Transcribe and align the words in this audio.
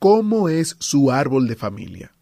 ¿Cómo 0.00 0.48
es 0.48 0.76
su 0.78 1.10
árbol 1.10 1.46
de 1.46 1.56
familia? 1.56 2.12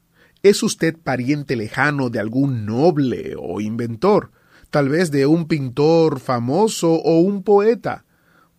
¿Es 0.43 0.65
usted 0.65 0.97
pariente 0.97 1.55
lejano 1.55 2.11
de 2.11 2.19
algún 2.19 2.67
noble 2.67 3.37
o 3.39 3.61
inventor? 3.61 4.33
Tal 4.71 4.89
vez 4.89 5.13
de 5.13 5.27
un 5.27 5.47
pintor 5.47 6.19
famoso 6.19 6.95
o 6.95 7.21
un 7.21 7.45
poeta. 7.45 8.05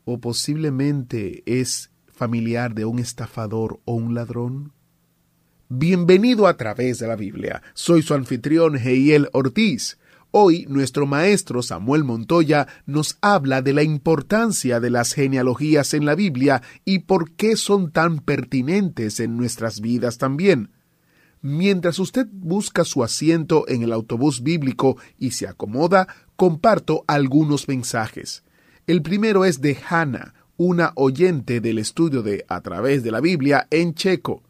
¿O 0.05 0.21
posiblemente 0.21 1.43
es 1.45 1.91
familiar 2.07 2.73
de 2.73 2.85
un 2.85 2.97
estafador 2.97 3.81
o 3.83 3.95
un 3.95 4.15
ladrón? 4.15 4.71
Bienvenido 5.67 6.47
a 6.47 6.55
través 6.55 6.99
de 6.99 7.07
la 7.07 7.17
Biblia. 7.17 7.61
Soy 7.73 8.03
su 8.03 8.13
anfitrión 8.13 8.77
Heiel 8.77 9.27
Ortiz. 9.33 9.98
Hoy 10.31 10.67
nuestro 10.69 11.07
maestro 11.07 11.63
Samuel 11.63 12.03
Montoya 12.03 12.67
nos 12.85 13.17
habla 13.19 13.63
de 13.63 13.73
la 13.73 13.81
importancia 13.81 14.79
de 14.79 14.91
las 14.91 15.13
genealogías 15.13 15.95
en 15.95 16.05
la 16.05 16.13
Biblia 16.13 16.61
y 16.85 16.99
por 16.99 17.31
qué 17.31 17.55
son 17.55 17.91
tan 17.91 18.19
pertinentes 18.19 19.19
en 19.19 19.37
nuestras 19.37 19.81
vidas 19.81 20.19
también. 20.19 20.69
Mientras 21.41 21.97
usted 21.97 22.27
busca 22.31 22.83
su 22.83 23.03
asiento 23.03 23.67
en 23.67 23.81
el 23.81 23.91
autobús 23.91 24.43
bíblico 24.43 24.97
y 25.17 25.31
se 25.31 25.47
acomoda, 25.47 26.07
comparto 26.35 27.05
algunos 27.07 27.67
mensajes. 27.67 28.43
El 28.85 29.01
primero 29.01 29.45
es 29.45 29.61
de 29.61 29.77
Hannah, 29.89 30.35
una 30.57 30.91
oyente 30.95 31.59
del 31.59 31.79
estudio 31.79 32.21
de 32.21 32.45
A 32.49 32.61
través 32.61 33.01
de 33.01 33.09
la 33.09 33.19
Biblia 33.19 33.67
en 33.71 33.95
checo. 33.95 34.43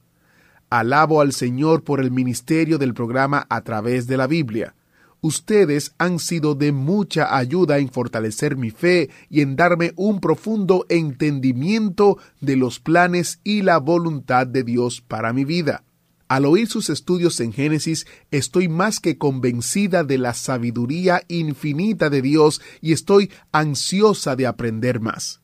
Alabo 0.69 1.21
al 1.21 1.31
Señor 1.31 1.85
por 1.85 2.01
el 2.01 2.11
ministerio 2.11 2.77
del 2.77 2.93
programa 2.93 3.47
A 3.49 3.61
través 3.61 4.07
de 4.07 4.17
la 4.17 4.27
Biblia. 4.27 4.75
Ustedes 5.21 5.93
han 5.97 6.19
sido 6.19 6.55
de 6.55 6.71
mucha 6.71 7.35
ayuda 7.35 7.77
en 7.79 7.89
fortalecer 7.89 8.55
mi 8.55 8.71
fe 8.71 9.09
y 9.29 9.41
en 9.41 9.57
darme 9.57 9.91
un 9.97 10.21
profundo 10.21 10.85
entendimiento 10.87 12.17
de 12.39 12.55
los 12.55 12.79
planes 12.79 13.41
y 13.43 13.61
la 13.61 13.79
voluntad 13.79 14.47
de 14.47 14.63
Dios 14.63 15.01
para 15.01 15.33
mi 15.33 15.43
vida. 15.43 15.83
Al 16.29 16.45
oír 16.45 16.67
sus 16.67 16.89
estudios 16.89 17.39
en 17.39 17.51
Génesis, 17.51 18.05
estoy 18.31 18.69
más 18.69 18.99
que 18.99 19.17
convencida 19.17 20.03
de 20.03 20.19
la 20.19 20.35
sabiduría 20.35 21.23
infinita 21.27 22.09
de 22.09 22.21
Dios 22.21 22.61
y 22.81 22.93
estoy 22.93 23.31
ansiosa 23.51 24.35
de 24.35 24.45
aprender 24.47 25.01
más. 25.01 25.41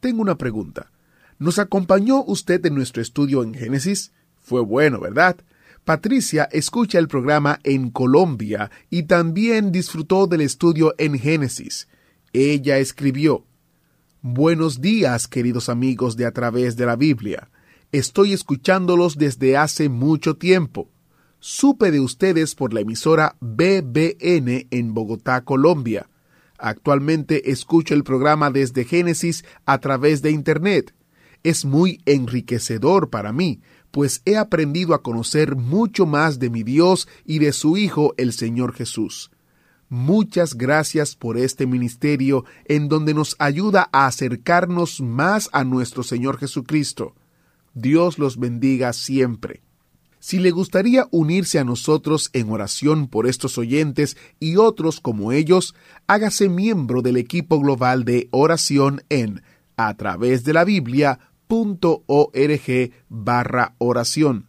Tengo 0.00 0.20
una 0.20 0.36
pregunta. 0.36 0.90
¿Nos 1.38 1.58
acompañó 1.58 2.24
usted 2.24 2.66
en 2.66 2.74
nuestro 2.74 3.00
estudio 3.00 3.42
en 3.42 3.54
Génesis? 3.54 4.12
Fue 4.42 4.60
bueno, 4.60 5.00
¿verdad? 5.00 5.36
Patricia 5.84 6.48
escucha 6.52 7.00
el 7.00 7.08
programa 7.08 7.58
en 7.64 7.90
Colombia 7.90 8.70
y 8.88 9.02
también 9.04 9.72
disfrutó 9.72 10.28
del 10.28 10.42
estudio 10.42 10.94
en 10.96 11.18
Génesis. 11.18 11.88
Ella 12.32 12.78
escribió, 12.78 13.44
Buenos 14.20 14.80
días, 14.80 15.26
queridos 15.26 15.68
amigos 15.68 16.16
de 16.16 16.26
A 16.26 16.30
través 16.30 16.76
de 16.76 16.86
la 16.86 16.94
Biblia. 16.94 17.50
Estoy 17.90 18.32
escuchándolos 18.32 19.18
desde 19.18 19.56
hace 19.56 19.88
mucho 19.88 20.36
tiempo. 20.36 20.88
Supe 21.40 21.90
de 21.90 21.98
ustedes 21.98 22.54
por 22.54 22.72
la 22.72 22.82
emisora 22.82 23.34
BBN 23.40 24.68
en 24.70 24.94
Bogotá, 24.94 25.42
Colombia. 25.42 26.08
Actualmente 26.58 27.50
escucho 27.50 27.94
el 27.94 28.04
programa 28.04 28.52
desde 28.52 28.84
Génesis 28.84 29.44
a 29.66 29.78
través 29.78 30.22
de 30.22 30.30
Internet. 30.30 30.94
Es 31.42 31.64
muy 31.64 32.00
enriquecedor 32.06 33.10
para 33.10 33.32
mí, 33.32 33.60
pues 33.92 34.22
he 34.24 34.36
aprendido 34.36 34.94
a 34.94 35.02
conocer 35.02 35.54
mucho 35.54 36.06
más 36.06 36.40
de 36.40 36.50
mi 36.50 36.64
Dios 36.64 37.06
y 37.24 37.38
de 37.38 37.52
su 37.52 37.76
Hijo 37.76 38.14
el 38.16 38.32
Señor 38.32 38.72
Jesús. 38.74 39.30
Muchas 39.88 40.54
gracias 40.54 41.14
por 41.14 41.36
este 41.36 41.66
ministerio 41.66 42.46
en 42.64 42.88
donde 42.88 43.12
nos 43.12 43.36
ayuda 43.38 43.90
a 43.92 44.06
acercarnos 44.06 45.02
más 45.02 45.50
a 45.52 45.64
nuestro 45.64 46.02
Señor 46.02 46.38
Jesucristo. 46.38 47.14
Dios 47.74 48.18
los 48.18 48.38
bendiga 48.38 48.94
siempre. 48.94 49.62
Si 50.18 50.38
le 50.38 50.50
gustaría 50.50 51.08
unirse 51.10 51.58
a 51.58 51.64
nosotros 51.64 52.30
en 52.32 52.48
oración 52.50 53.08
por 53.08 53.26
estos 53.26 53.58
oyentes 53.58 54.16
y 54.40 54.56
otros 54.56 55.00
como 55.00 55.32
ellos, 55.32 55.74
hágase 56.06 56.48
miembro 56.48 57.02
del 57.02 57.18
equipo 57.18 57.60
global 57.60 58.04
de 58.04 58.28
oración 58.30 59.02
en 59.10 59.42
a 59.76 59.94
través 59.96 60.44
de 60.44 60.52
la 60.52 60.64
Biblia 60.64 61.18
org 61.52 62.92
barra 63.08 63.74
oración. 63.78 64.46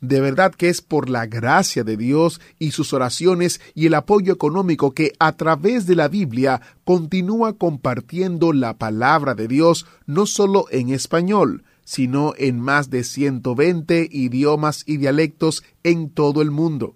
De 0.00 0.20
verdad 0.20 0.54
que 0.54 0.68
es 0.68 0.82
por 0.82 1.08
la 1.08 1.26
gracia 1.26 1.84
de 1.84 1.96
Dios 1.96 2.40
y 2.58 2.70
sus 2.70 2.92
oraciones 2.92 3.60
y 3.74 3.86
el 3.86 3.94
apoyo 3.94 4.32
económico 4.32 4.92
que 4.92 5.12
a 5.18 5.36
través 5.36 5.86
de 5.86 5.96
la 5.96 6.08
Biblia 6.08 6.60
continúa 6.84 7.54
compartiendo 7.54 8.52
la 8.52 8.78
palabra 8.78 9.34
de 9.34 9.48
Dios 9.48 9.86
no 10.06 10.26
solo 10.26 10.66
en 10.70 10.90
español, 10.90 11.64
sino 11.84 12.34
en 12.36 12.60
más 12.60 12.90
de 12.90 13.04
120 13.04 14.08
idiomas 14.10 14.82
y 14.86 14.98
dialectos 14.98 15.64
en 15.82 16.10
todo 16.10 16.42
el 16.42 16.50
mundo. 16.50 16.94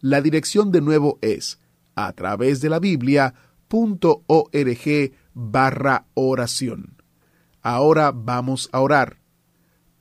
La 0.00 0.20
dirección 0.20 0.72
de 0.72 0.80
nuevo 0.82 1.18
es 1.22 1.58
a 1.94 2.12
través 2.12 2.60
de 2.60 2.68
la 2.68 2.78
Biblia.org 2.78 3.32
barra 5.34 6.06
oración. 6.14 6.95
Ahora 7.68 8.12
vamos 8.12 8.68
a 8.70 8.78
orar. 8.78 9.18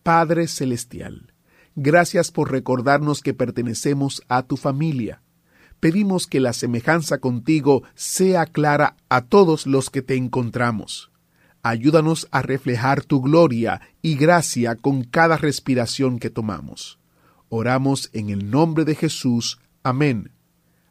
Padre 0.04 0.48
Celestial, 0.48 1.34
gracias 1.76 2.30
por 2.30 2.52
recordarnos 2.52 3.24
que 3.24 3.34
pertenecemos 3.34 4.22
a 4.28 4.44
tu 4.44 4.56
familia. 4.56 5.24
Pedimos 5.80 6.28
que 6.28 6.40
la 6.40 6.54
semejanza 6.54 7.18
contigo 7.18 7.82
sea 7.96 8.46
clara 8.46 8.98
a 9.10 9.22
todos 9.22 9.66
los 9.66 9.90
que 9.90 10.04
te 10.04 10.14
encontramos. 10.14 11.12
Ayúdanos 11.64 12.28
a 12.30 12.44
reflejar 12.44 13.04
tu 13.04 13.20
gloria 13.20 13.82
y 14.04 14.14
gracia 14.14 14.76
con 14.76 15.04
cada 15.04 15.36
respiración 15.36 16.20
que 16.20 16.30
tomamos. 16.30 17.00
Oramos 17.50 18.12
en 18.14 18.30
el 18.30 18.52
nombre 18.52 18.86
de 18.86 18.94
Jesús. 18.94 19.60
Amén. 19.82 20.30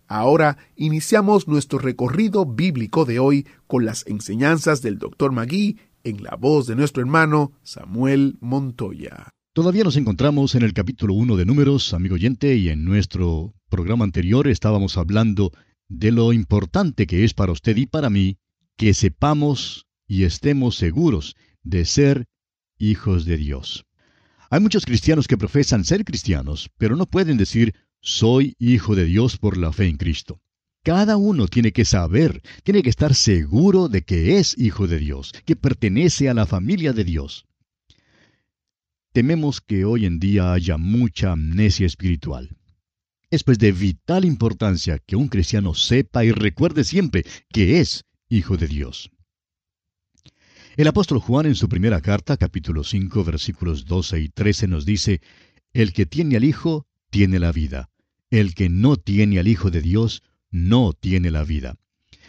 Ahora 0.09 0.59
iniciamos 0.75 1.47
nuestro 1.47 1.79
recorrido 1.79 2.45
bíblico 2.45 3.05
de 3.05 3.21
hoy 3.21 3.47
con 3.69 3.85
las 3.85 4.05
enseñanzas 4.09 4.83
del 4.83 4.99
Dr. 4.99 5.31
Magui 5.31 5.79
en 6.05 6.23
la 6.23 6.37
voz 6.37 6.67
de 6.67 6.77
nuestro 6.77 7.03
hermano 7.03 7.53
Samuel 7.63 8.37
Montoya. 8.41 9.31
Todavía 9.55 9.85
nos 9.85 9.97
encontramos 9.97 10.55
en 10.55 10.63
el 10.63 10.75
capítulo 10.75 11.15
1 11.15 11.37
de 11.37 11.47
Números, 11.47 11.95
amigo 11.95 12.15
oyente, 12.15 12.57
y 12.57 12.69
en 12.69 12.85
nuestro 12.85 13.55
programa 13.71 14.05
anterior 14.05 14.47
estábamos 14.47 14.97
hablando 14.99 15.53
de 15.89 16.13
lo 16.13 16.33
importante 16.33 17.07
que 17.07 17.25
es 17.25 17.35
para 17.35 17.53
usted 17.53 17.77
y 17.77 17.87
para 17.87 18.11
mí 18.11 18.37
que 18.77 18.95
sepamos 18.95 19.87
y 20.07 20.25
estemos 20.25 20.77
seguros 20.77 21.37
de 21.63 21.85
ser 21.85 22.27
hijos 22.79 23.25
de 23.25 23.37
Dios. 23.37 23.87
Hay 24.51 24.61
muchos 24.61 24.85
cristianos 24.85 25.27
que 25.27 25.39
profesan 25.39 25.85
ser 25.85 26.05
cristianos, 26.05 26.71
pero 26.77 26.97
no 26.97 27.07
pueden 27.07 27.39
decir 27.39 27.75
soy 28.01 28.55
hijo 28.59 28.95
de 28.95 29.05
Dios 29.07 29.39
por 29.39 29.57
la 29.57 29.73
fe 29.73 29.87
en 29.87 29.97
Cristo. 29.97 30.41
Cada 30.85 31.17
uno 31.17 31.49
tiene 31.49 31.73
que 31.73 31.87
saber, 31.87 32.43
tiene 32.63 32.83
que 32.83 32.91
estar 32.91 33.15
seguro 33.15 33.89
de 33.89 34.03
que 34.03 34.37
es 34.37 34.55
hijo 34.59 34.87
de 34.87 34.99
Dios, 34.99 35.33
que 35.47 35.57
pertenece 35.57 36.29
a 36.29 36.35
la 36.35 36.45
familia 36.45 36.93
de 36.93 37.05
Dios. 37.05 37.47
Tememos 39.15 39.63
que 39.63 39.87
hoy 39.87 40.05
en 40.05 40.19
día 40.19 40.53
haya 40.53 40.77
mucha 40.77 41.33
amnesia 41.33 41.87
espiritual. 41.87 42.55
Es 43.31 43.45
pues 43.45 43.59
de 43.59 43.73
vital 43.73 44.27
importancia 44.27 44.99
que 44.99 45.17
un 45.17 45.29
cristiano 45.29 45.73
sepa 45.73 46.23
y 46.23 46.33
recuerde 46.33 46.85
siempre 46.85 47.25
que 47.49 47.81
es 47.81 48.05
hijo 48.29 48.59
de 48.59 48.69
Dios. 48.69 49.11
El 50.77 50.87
apóstol 50.87 51.19
Juan 51.19 51.47
en 51.47 51.55
su 51.55 51.67
primera 51.71 52.03
carta, 52.03 52.37
capítulo 52.37 52.85
5, 52.85 53.25
versículos 53.25 53.87
12 53.87 54.21
y 54.21 54.29
13 54.29 54.69
nos 54.69 54.85
dice, 54.85 55.23
El 55.73 55.95
que 55.95 56.05
tiene 56.05 56.37
al 56.37 56.45
Hijo, 56.45 56.87
tiene 57.09 57.39
la 57.39 57.53
vida. 57.53 57.89
El 58.29 58.55
que 58.55 58.69
no 58.69 58.99
tiene 58.99 59.39
al 59.39 59.49
Hijo 59.49 59.71
de 59.71 59.81
Dios, 59.81 60.23
no 60.55 60.93
tiene 60.93 61.33
la 61.33 61.43
vida. 61.43 61.77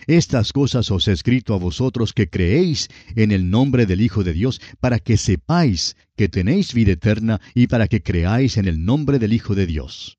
Estas 0.07 0.51
cosas 0.51 0.89
os 0.89 1.07
he 1.07 1.11
escrito 1.11 1.53
a 1.53 1.59
vosotros 1.59 2.11
que 2.11 2.27
creéis 2.27 2.89
en 3.15 3.31
el 3.31 3.51
nombre 3.51 3.85
del 3.85 4.01
Hijo 4.01 4.23
de 4.23 4.33
Dios, 4.33 4.59
para 4.79 4.99
que 4.99 5.15
sepáis 5.15 5.95
que 6.15 6.27
tenéis 6.27 6.73
vida 6.73 6.93
eterna 6.93 7.39
y 7.53 7.67
para 7.67 7.87
que 7.87 8.01
creáis 8.01 8.57
en 8.57 8.67
el 8.67 8.83
nombre 8.83 9.19
del 9.19 9.31
Hijo 9.31 9.53
de 9.53 9.67
Dios. 9.67 10.17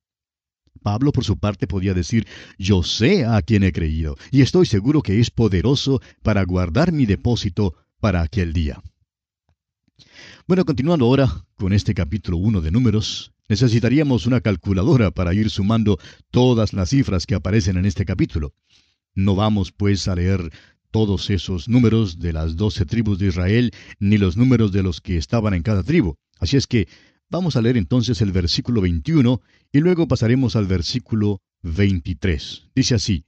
Pablo, 0.83 1.11
por 1.11 1.25
su 1.25 1.37
parte, 1.39 1.67
podía 1.67 1.95
decir, 1.95 2.29
yo 2.59 2.85
sé 2.85 3.25
a 3.25 3.43
quien 3.43 3.65
he 3.65 3.73
creído, 3.73 4.17
y 4.31 4.43
estoy 4.43 4.67
seguro 4.67 5.03
que 5.03 5.19
es 5.19 5.31
poderoso 5.31 6.01
para 6.23 6.45
guardar 6.45 6.93
mi 6.93 7.07
depósito 7.07 7.75
para 7.99 8.23
aquel 8.23 8.53
día. 8.53 8.81
Bueno, 10.47 10.65
continuando 10.65 11.07
ahora 11.07 11.45
con 11.57 11.73
este 11.73 11.93
capítulo 11.93 12.37
1 12.37 12.61
de 12.61 12.71
números, 12.71 13.33
Necesitaríamos 13.49 14.27
una 14.27 14.41
calculadora 14.41 15.13
para 15.13 15.33
ir 15.33 15.51
sumando 15.51 15.99
todas 16.31 16.73
las 16.73 16.91
cifras 16.91 17.27
que 17.27 17.37
aparecen 17.37 17.77
en 17.77 17.87
este 17.87 18.05
capítulo. 18.05 18.55
No 19.15 19.37
vamos, 19.37 19.73
pues, 19.73 20.09
a 20.09 20.17
leer 20.17 20.51
todos 20.91 21.31
esos 21.31 21.69
números 21.69 22.19
de 22.19 22.33
las 22.33 22.57
doce 22.57 22.87
tribus 22.87 23.19
de 23.19 23.29
Israel, 23.29 23.71
ni 24.01 24.19
los 24.19 24.37
números 24.37 24.73
de 24.73 24.83
los 24.83 25.01
que 25.01 25.17
estaban 25.17 25.55
en 25.55 25.63
cada 25.63 25.83
tribu. 25.83 26.17
Así 26.39 26.57
es 26.57 26.67
que 26.67 26.89
vamos 27.29 27.57
a 27.57 27.63
leer 27.63 27.77
entonces 27.77 28.21
el 28.21 28.33
versículo 28.33 28.81
21 28.81 29.41
y 29.73 29.81
luego 29.81 30.09
pasaremos 30.09 30.57
al 30.57 30.67
versículo 30.67 31.41
23. 31.63 32.69
Dice 32.75 32.95
así, 32.95 33.25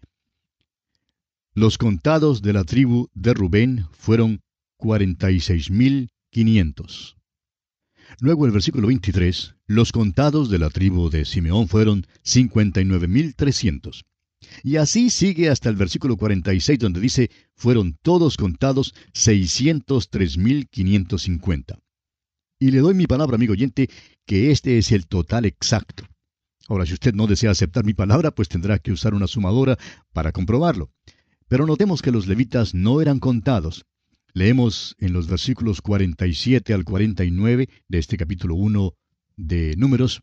Los 1.55 1.79
contados 1.79 2.43
de 2.43 2.53
la 2.53 2.65
tribu 2.65 3.09
de 3.15 3.35
Rubén 3.35 3.87
fueron 3.93 4.41
46.500. 4.79 7.18
Luego 8.21 8.47
el 8.47 8.53
versículo 8.53 8.89
23, 8.89 9.55
los 9.67 9.93
contados 9.93 10.51
de 10.51 10.59
la 10.59 10.71
tribu 10.71 11.11
de 11.11 11.25
Simeón 11.25 11.69
fueron 11.69 12.07
cincuenta 12.23 12.81
y 14.63 14.77
así 14.77 15.11
sigue 15.11 15.51
hasta 15.51 15.69
el 15.69 15.77
versículo 15.77 16.17
46 16.17 16.79
donde 16.79 17.01
dice, 17.01 17.31
fueron 17.55 17.99
todos 18.03 18.37
contados 18.37 18.95
seiscientos 19.13 20.11
tres 20.11 20.39
mil 20.39 20.69
quinientos 20.69 21.23
cincuenta. 21.23 21.79
Y 22.61 22.71
le 22.71 22.79
doy 22.79 22.95
mi 22.95 23.07
palabra, 23.07 23.37
amigo 23.37 23.53
oyente, 23.53 23.89
que 24.27 24.51
este 24.51 24.79
es 24.79 24.93
el 24.93 25.07
total 25.07 25.45
exacto. 25.45 26.05
Ahora, 26.69 26.87
si 26.87 26.93
usted 26.93 27.15
no 27.15 27.27
desea 27.27 27.51
aceptar 27.51 27.85
mi 27.85 27.95
palabra, 27.95 28.31
pues 28.31 28.49
tendrá 28.49 28.79
que 28.79 28.93
usar 28.93 29.15
una 29.15 29.27
sumadora 29.27 29.79
para 30.13 30.33
comprobarlo. 30.33 30.91
Pero 31.49 31.67
notemos 31.67 32.03
que 32.03 32.11
los 32.11 32.27
levitas 32.27 32.75
no 32.75 33.01
eran 33.01 33.21
contados. 33.21 33.87
Leemos 34.39 34.95
en 35.01 35.13
los 35.15 35.27
versículos 35.27 35.83
47 35.83 36.73
al 36.73 36.85
49 36.85 37.69
de 37.89 37.99
este 37.99 38.17
capítulo 38.17 38.55
1 38.55 38.95
de 39.37 39.75
Números. 39.77 40.23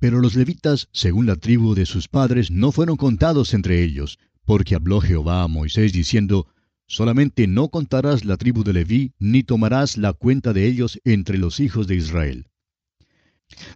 Pero 0.00 0.18
los 0.18 0.34
levitas, 0.34 0.88
según 0.90 1.24
la 1.24 1.36
tribu 1.36 1.76
de 1.76 1.86
sus 1.86 2.08
padres, 2.08 2.50
no 2.50 2.72
fueron 2.72 2.96
contados 2.96 3.54
entre 3.54 3.84
ellos, 3.84 4.18
porque 4.44 4.74
habló 4.74 5.00
Jehová 5.00 5.44
a 5.44 5.46
Moisés 5.46 5.92
diciendo, 5.92 6.48
Solamente 6.88 7.46
no 7.46 7.68
contarás 7.68 8.24
la 8.24 8.36
tribu 8.36 8.64
de 8.64 8.72
Leví, 8.72 9.12
ni 9.20 9.44
tomarás 9.44 9.96
la 9.98 10.12
cuenta 10.12 10.52
de 10.52 10.66
ellos 10.66 11.00
entre 11.04 11.38
los 11.38 11.60
hijos 11.60 11.86
de 11.86 11.94
Israel. 11.94 12.48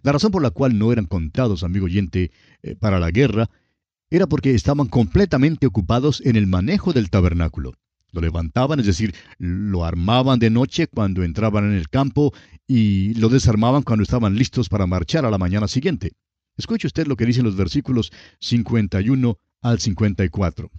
La 0.03 0.11
razón 0.11 0.31
por 0.31 0.41
la 0.41 0.49
cual 0.51 0.77
no 0.77 0.91
eran 0.91 1.05
contados, 1.05 1.63
amigo 1.63 1.85
oyente, 1.85 2.31
eh, 2.63 2.75
para 2.75 2.99
la 2.99 3.11
guerra, 3.11 3.49
era 4.09 4.27
porque 4.27 4.53
estaban 4.55 4.89
completamente 4.89 5.67
ocupados 5.67 6.21
en 6.25 6.35
el 6.35 6.47
manejo 6.47 6.91
del 6.91 7.09
tabernáculo. 7.09 7.75
Lo 8.11 8.21
levantaban, 8.21 8.79
es 8.79 8.85
decir, 8.85 9.15
lo 9.37 9.85
armaban 9.85 10.39
de 10.39 10.49
noche 10.49 10.87
cuando 10.87 11.23
entraban 11.23 11.65
en 11.65 11.77
el 11.77 11.89
campo 11.89 12.33
y 12.67 13.13
lo 13.15 13.29
desarmaban 13.29 13.83
cuando 13.83 14.03
estaban 14.03 14.35
listos 14.35 14.69
para 14.69 14.87
marchar 14.87 15.25
a 15.25 15.31
la 15.31 15.37
mañana 15.37 15.67
siguiente. 15.67 16.11
Escuche 16.57 16.87
usted 16.87 17.07
lo 17.07 17.15
que 17.15 17.25
dicen 17.25 17.45
los 17.45 17.55
versículos 17.55 18.11
51 18.39 19.37
al 19.61 19.79
54. 19.79 20.69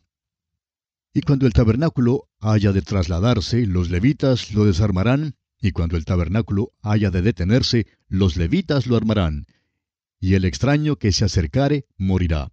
Y 1.15 1.21
cuando 1.23 1.47
el 1.47 1.53
tabernáculo 1.53 2.29
haya 2.41 2.73
de 2.73 2.83
trasladarse, 2.83 3.67
los 3.67 3.91
levitas 3.91 4.53
lo 4.53 4.65
desarmarán 4.65 5.35
y 5.63 5.71
cuando 5.71 5.97
el 5.97 6.05
tabernáculo 6.05 6.73
haya 6.83 7.11
de 7.11 7.23
detenerse, 7.23 7.87
los 8.09 8.37
levitas 8.37 8.87
lo 8.89 8.97
armarán, 8.97 9.47
y 10.21 10.35
el 10.35 10.45
extraño 10.45 10.97
que 10.97 11.13
se 11.13 11.25
acercare 11.25 11.87
morirá. 11.97 12.51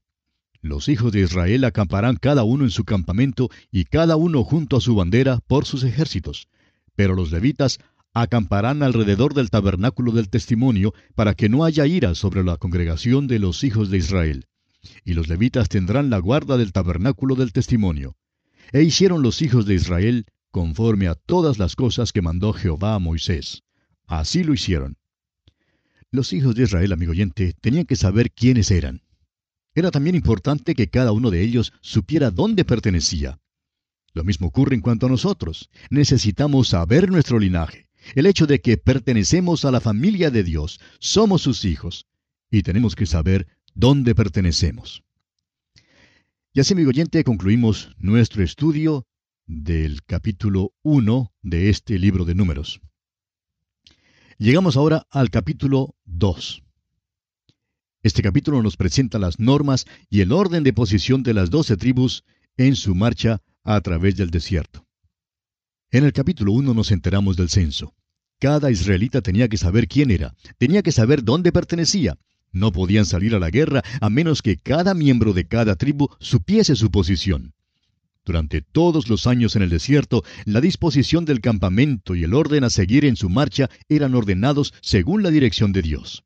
Los 0.61 0.89
hijos 0.89 1.13
de 1.13 1.21
Israel 1.21 1.63
acamparán 1.63 2.17
cada 2.17 2.43
uno 2.43 2.65
en 2.65 2.69
su 2.69 2.83
campamento 2.83 3.49
y 3.71 3.85
cada 3.85 4.17
uno 4.17 4.43
junto 4.43 4.77
a 4.77 4.81
su 4.81 4.93
bandera 4.93 5.39
por 5.47 5.65
sus 5.65 5.83
ejércitos. 5.83 6.49
Pero 6.95 7.15
los 7.15 7.31
levitas 7.31 7.79
acamparán 8.13 8.83
alrededor 8.83 9.33
del 9.33 9.49
tabernáculo 9.49 10.11
del 10.11 10.29
testimonio 10.29 10.93
para 11.15 11.33
que 11.33 11.47
no 11.47 11.63
haya 11.63 11.85
ira 11.85 12.13
sobre 12.13 12.43
la 12.43 12.57
congregación 12.57 13.27
de 13.27 13.39
los 13.39 13.63
hijos 13.63 13.89
de 13.89 13.97
Israel. 13.97 14.47
Y 15.05 15.13
los 15.13 15.29
levitas 15.29 15.69
tendrán 15.69 16.09
la 16.09 16.19
guarda 16.19 16.57
del 16.57 16.73
tabernáculo 16.73 17.35
del 17.35 17.53
testimonio. 17.53 18.17
E 18.73 18.83
hicieron 18.83 19.21
los 19.21 19.41
hijos 19.41 19.65
de 19.65 19.75
Israel 19.75 20.25
conforme 20.51 21.07
a 21.07 21.15
todas 21.15 21.57
las 21.57 21.75
cosas 21.75 22.11
que 22.11 22.21
mandó 22.21 22.51
Jehová 22.51 22.95
a 22.95 22.99
Moisés. 22.99 23.63
Así 24.07 24.43
lo 24.43 24.53
hicieron. 24.53 24.97
Los 26.11 26.33
hijos 26.33 26.55
de 26.55 26.63
Israel, 26.63 26.91
amigo 26.91 27.11
oyente, 27.11 27.53
tenían 27.61 27.85
que 27.85 27.95
saber 27.95 28.31
quiénes 28.31 28.71
eran. 28.71 29.01
Era 29.75 29.91
también 29.91 30.15
importante 30.15 30.75
que 30.75 30.89
cada 30.89 31.11
uno 31.11 31.31
de 31.31 31.41
ellos 31.41 31.73
supiera 31.81 32.31
dónde 32.31 32.65
pertenecía. 32.65 33.39
Lo 34.13 34.23
mismo 34.23 34.47
ocurre 34.47 34.75
en 34.75 34.81
cuanto 34.81 35.05
a 35.05 35.09
nosotros. 35.09 35.69
Necesitamos 35.89 36.69
saber 36.69 37.09
nuestro 37.09 37.39
linaje, 37.39 37.87
el 38.15 38.25
hecho 38.25 38.47
de 38.47 38.61
que 38.61 38.77
pertenecemos 38.77 39.65
a 39.65 39.71
la 39.71 39.81
familia 39.81 40.31
de 40.31 40.43
Dios, 40.43 40.79
somos 40.99 41.41
sus 41.41 41.65
hijos, 41.65 42.07
y 42.49 42.63
tenemos 42.63 42.95
que 42.95 43.05
saber 43.05 43.47
dónde 43.75 44.15
pertenecemos. 44.15 45.03
Y 46.53 46.59
así, 46.59 46.73
amigo 46.73 46.89
oyente, 46.89 47.23
concluimos 47.23 47.95
nuestro 47.99 48.43
estudio 48.43 49.05
del 49.45 50.03
capítulo 50.03 50.73
1 50.81 51.31
de 51.43 51.69
este 51.69 51.99
libro 51.99 52.25
de 52.25 52.35
números. 52.35 52.81
Llegamos 54.37 54.77
ahora 54.77 55.05
al 55.11 55.29
capítulo 55.29 55.95
2. 56.05 56.63
Este 58.01 58.21
capítulo 58.21 58.63
nos 58.63 58.77
presenta 58.77 59.19
las 59.19 59.39
normas 59.39 59.85
y 60.09 60.21
el 60.21 60.31
orden 60.31 60.63
de 60.63 60.71
posición 60.71 61.21
de 61.21 61.33
las 61.33 61.49
doce 61.49 61.75
tribus 61.75 62.23
en 62.55 62.77
su 62.77 62.95
marcha 62.95 63.41
a 63.65 63.81
través 63.81 64.15
del 64.15 64.29
desierto. 64.29 64.85
En 65.91 66.05
el 66.05 66.13
capítulo 66.13 66.53
1 66.53 66.73
nos 66.73 66.91
enteramos 66.91 67.35
del 67.35 67.49
censo. 67.49 67.93
Cada 68.39 68.71
israelita 68.71 69.19
tenía 69.21 69.49
que 69.49 69.57
saber 69.57 69.89
quién 69.89 70.11
era, 70.11 70.33
tenía 70.57 70.81
que 70.81 70.93
saber 70.93 71.25
dónde 71.25 71.51
pertenecía. 71.51 72.17
No 72.53 72.71
podían 72.71 73.05
salir 73.05 73.35
a 73.35 73.39
la 73.39 73.49
guerra 73.49 73.83
a 73.99 74.09
menos 74.09 74.41
que 74.41 74.55
cada 74.55 74.93
miembro 74.93 75.33
de 75.33 75.45
cada 75.45 75.75
tribu 75.75 76.07
supiese 76.21 76.77
su 76.77 76.91
posición. 76.91 77.53
Durante 78.23 78.61
todos 78.61 79.09
los 79.09 79.27
años 79.27 79.57
en 79.57 79.61
el 79.61 79.69
desierto, 79.69 80.23
la 80.45 80.61
disposición 80.61 81.25
del 81.25 81.41
campamento 81.41 82.15
y 82.15 82.23
el 82.23 82.33
orden 82.33 82.63
a 82.63 82.69
seguir 82.69 83.03
en 83.03 83.17
su 83.17 83.27
marcha 83.27 83.69
eran 83.89 84.15
ordenados 84.15 84.73
según 84.81 85.21
la 85.21 85.31
dirección 85.31 85.73
de 85.73 85.81
Dios. 85.81 86.23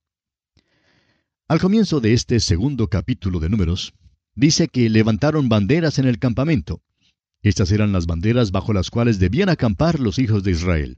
Al 1.54 1.60
comienzo 1.60 2.00
de 2.00 2.14
este 2.14 2.40
segundo 2.40 2.88
capítulo 2.88 3.40
de 3.40 3.48
Números, 3.48 3.94
dice 4.34 4.68
que 4.70 4.90
levantaron 4.90 5.50
banderas 5.50 6.00
en 6.00 6.06
el 6.06 6.18
campamento. 6.18 6.82
Estas 7.44 7.72
eran 7.72 7.92
las 7.92 8.08
banderas 8.08 8.50
bajo 8.50 8.74
las 8.74 8.90
cuales 8.90 9.20
debían 9.20 9.50
acampar 9.50 10.00
los 10.00 10.18
hijos 10.18 10.44
de 10.44 10.50
Israel. 10.50 10.98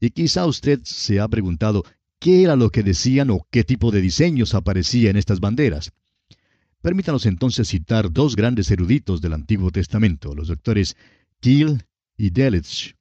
Y 0.00 0.12
quizá 0.12 0.46
usted 0.46 0.80
se 0.84 1.20
ha 1.20 1.28
preguntado 1.28 1.84
qué 2.18 2.42
era 2.42 2.56
lo 2.56 2.70
que 2.70 2.82
decían 2.82 3.28
o 3.28 3.46
qué 3.50 3.64
tipo 3.64 3.90
de 3.90 4.00
diseños 4.00 4.54
aparecía 4.54 5.10
en 5.10 5.18
estas 5.18 5.40
banderas. 5.40 5.92
Permítanos 6.80 7.26
entonces 7.26 7.68
citar 7.68 8.10
dos 8.10 8.34
grandes 8.34 8.70
eruditos 8.70 9.20
del 9.20 9.34
Antiguo 9.34 9.70
Testamento, 9.70 10.34
los 10.34 10.48
doctores 10.48 10.96
Kiel 11.40 11.84
y 12.16 12.30
Delitzsch. 12.30 12.94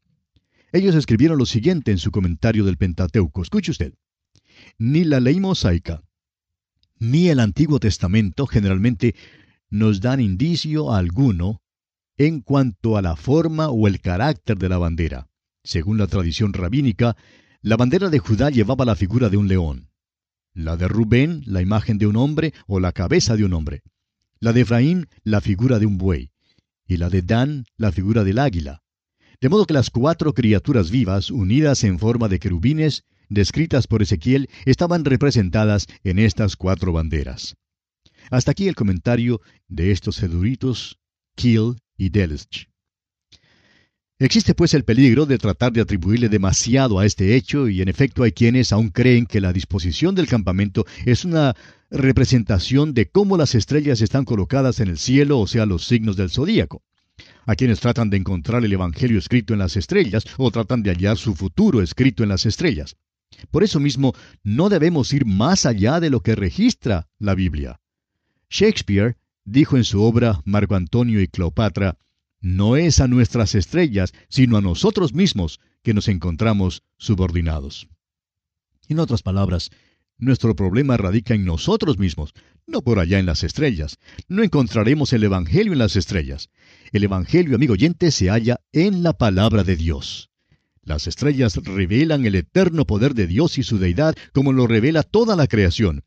Ellos 0.73 0.93
escribieron 0.95 1.37
lo 1.37 1.45
siguiente 1.45 1.91
en 1.91 1.99
su 1.99 2.11
comentario 2.11 2.65
del 2.65 2.75
Pentateuco. 2.75 3.43
Escuche 3.43 3.71
usted. 3.71 3.93
Ni 4.77 5.05
la 5.05 5.21
ley 5.21 5.39
mosaica, 5.39 6.01
ni 6.99 7.29
el 7.29 7.39
Antiguo 7.39 7.79
Testamento 7.79 8.47
generalmente 8.47 9.15
nos 9.69 10.01
dan 10.01 10.19
indicio 10.19 10.93
alguno 10.93 11.61
en 12.17 12.41
cuanto 12.41 12.97
a 12.97 13.01
la 13.01 13.15
forma 13.15 13.69
o 13.69 13.87
el 13.87 13.99
carácter 13.99 14.57
de 14.57 14.69
la 14.69 14.77
bandera. 14.77 15.27
Según 15.63 15.97
la 15.97 16.07
tradición 16.07 16.53
rabínica, 16.53 17.17
la 17.61 17.77
bandera 17.77 18.09
de 18.09 18.19
Judá 18.19 18.49
llevaba 18.49 18.85
la 18.85 18.95
figura 18.95 19.29
de 19.29 19.37
un 19.37 19.47
león 19.47 19.89
la 20.55 20.77
de 20.77 20.87
Rubén, 20.87 21.43
la 21.45 21.61
imagen 21.61 21.97
de 21.97 22.07
un 22.07 22.15
hombre 22.15 22.53
o 22.65 22.79
la 22.79 22.93
cabeza 22.93 23.35
de 23.35 23.43
un 23.43 23.53
hombre, 23.53 23.83
la 24.39 24.53
de 24.53 24.61
Efraín, 24.61 25.07
la 25.23 25.41
figura 25.41 25.79
de 25.79 25.85
un 25.85 25.97
buey, 25.97 26.31
y 26.87 26.97
la 26.97 27.09
de 27.09 27.21
Dan, 27.21 27.65
la 27.77 27.91
figura 27.91 28.23
del 28.23 28.39
águila. 28.39 28.81
De 29.41 29.49
modo 29.49 29.65
que 29.65 29.73
las 29.73 29.89
cuatro 29.89 30.33
criaturas 30.33 30.91
vivas, 30.91 31.29
unidas 31.29 31.83
en 31.83 31.99
forma 31.99 32.29
de 32.29 32.39
querubines, 32.39 33.03
descritas 33.29 33.87
por 33.87 34.01
Ezequiel, 34.01 34.49
estaban 34.65 35.05
representadas 35.05 35.87
en 36.03 36.19
estas 36.19 36.55
cuatro 36.55 36.93
banderas. 36.93 37.55
Hasta 38.31 38.51
aquí 38.51 38.67
el 38.67 38.75
comentario 38.75 39.41
de 39.67 39.91
estos 39.91 40.15
seduritos, 40.15 40.97
Kiel 41.35 41.75
y 41.97 42.09
Delitzsch. 42.09 42.67
Existe 44.17 44.55
pues 44.55 44.73
el 44.73 44.85
peligro 44.85 45.25
de 45.25 45.37
tratar 45.37 45.73
de 45.73 45.81
atribuirle 45.81 46.29
demasiado 46.29 46.99
a 46.99 47.05
este 47.05 47.35
hecho 47.35 47.67
y 47.67 47.81
en 47.81 47.89
efecto 47.89 48.23
hay 48.23 48.31
quienes 48.31 48.71
aún 48.71 48.87
creen 48.87 49.25
que 49.25 49.41
la 49.41 49.51
disposición 49.51 50.15
del 50.15 50.27
campamento 50.27 50.85
es 51.05 51.25
una 51.25 51.53
representación 51.91 52.93
de 52.93 53.09
cómo 53.09 53.35
las 53.35 53.55
estrellas 53.55 53.99
están 53.99 54.23
colocadas 54.23 54.79
en 54.79 54.87
el 54.87 54.97
cielo, 54.97 55.39
o 55.39 55.47
sea, 55.47 55.65
los 55.65 55.85
signos 55.85 56.15
del 56.15 56.29
zodíaco. 56.29 56.81
A 57.45 57.55
quienes 57.55 57.81
tratan 57.81 58.09
de 58.09 58.15
encontrar 58.15 58.63
el 58.63 58.71
Evangelio 58.71 59.19
escrito 59.19 59.51
en 59.51 59.59
las 59.59 59.75
estrellas 59.75 60.23
o 60.37 60.49
tratan 60.49 60.81
de 60.81 60.91
hallar 60.91 61.17
su 61.17 61.35
futuro 61.35 61.81
escrito 61.81 62.23
en 62.23 62.29
las 62.29 62.45
estrellas. 62.45 62.95
Por 63.51 63.63
eso 63.63 63.79
mismo, 63.79 64.13
no 64.43 64.69
debemos 64.69 65.13
ir 65.13 65.25
más 65.25 65.65
allá 65.65 65.99
de 65.99 66.09
lo 66.09 66.21
que 66.21 66.35
registra 66.35 67.07
la 67.19 67.35
Biblia. 67.35 67.79
Shakespeare 68.49 69.17
dijo 69.43 69.77
en 69.77 69.83
su 69.83 70.01
obra 70.01 70.41
Marco 70.45 70.75
Antonio 70.75 71.21
y 71.21 71.27
Cleopatra, 71.27 71.97
no 72.41 72.75
es 72.75 72.99
a 72.99 73.07
nuestras 73.07 73.55
estrellas, 73.55 74.13
sino 74.29 74.57
a 74.57 74.61
nosotros 74.61 75.13
mismos, 75.13 75.59
que 75.81 75.93
nos 75.93 76.07
encontramos 76.07 76.83
subordinados. 76.97 77.87
En 78.87 78.99
otras 78.99 79.23
palabras, 79.23 79.71
nuestro 80.17 80.55
problema 80.55 80.95
radica 80.95 81.33
en 81.33 81.45
nosotros 81.45 81.97
mismos, 81.97 82.33
no 82.67 82.81
por 82.81 82.99
allá 82.99 83.19
en 83.19 83.25
las 83.25 83.43
estrellas. 83.43 83.99
No 84.27 84.43
encontraremos 84.43 85.11
el 85.13 85.23
Evangelio 85.23 85.73
en 85.73 85.79
las 85.79 85.95
estrellas. 85.95 86.49
El 86.91 87.03
Evangelio, 87.03 87.55
amigo 87.55 87.73
oyente, 87.73 88.11
se 88.11 88.29
halla 88.29 88.61
en 88.71 89.03
la 89.03 89.13
palabra 89.13 89.63
de 89.63 89.75
Dios. 89.75 90.29
Las 90.85 91.07
estrellas 91.07 91.55
revelan 91.55 92.25
el 92.25 92.35
eterno 92.35 92.85
poder 92.85 93.15
de 93.15 93.25
Dios 93.25 93.57
y 93.57 93.63
su 93.63 93.79
deidad 93.79 94.15
como 94.33 94.53
lo 94.53 94.67
revela 94.67 95.01
toda 95.01 95.35
la 95.35 95.47
creación. 95.47 96.03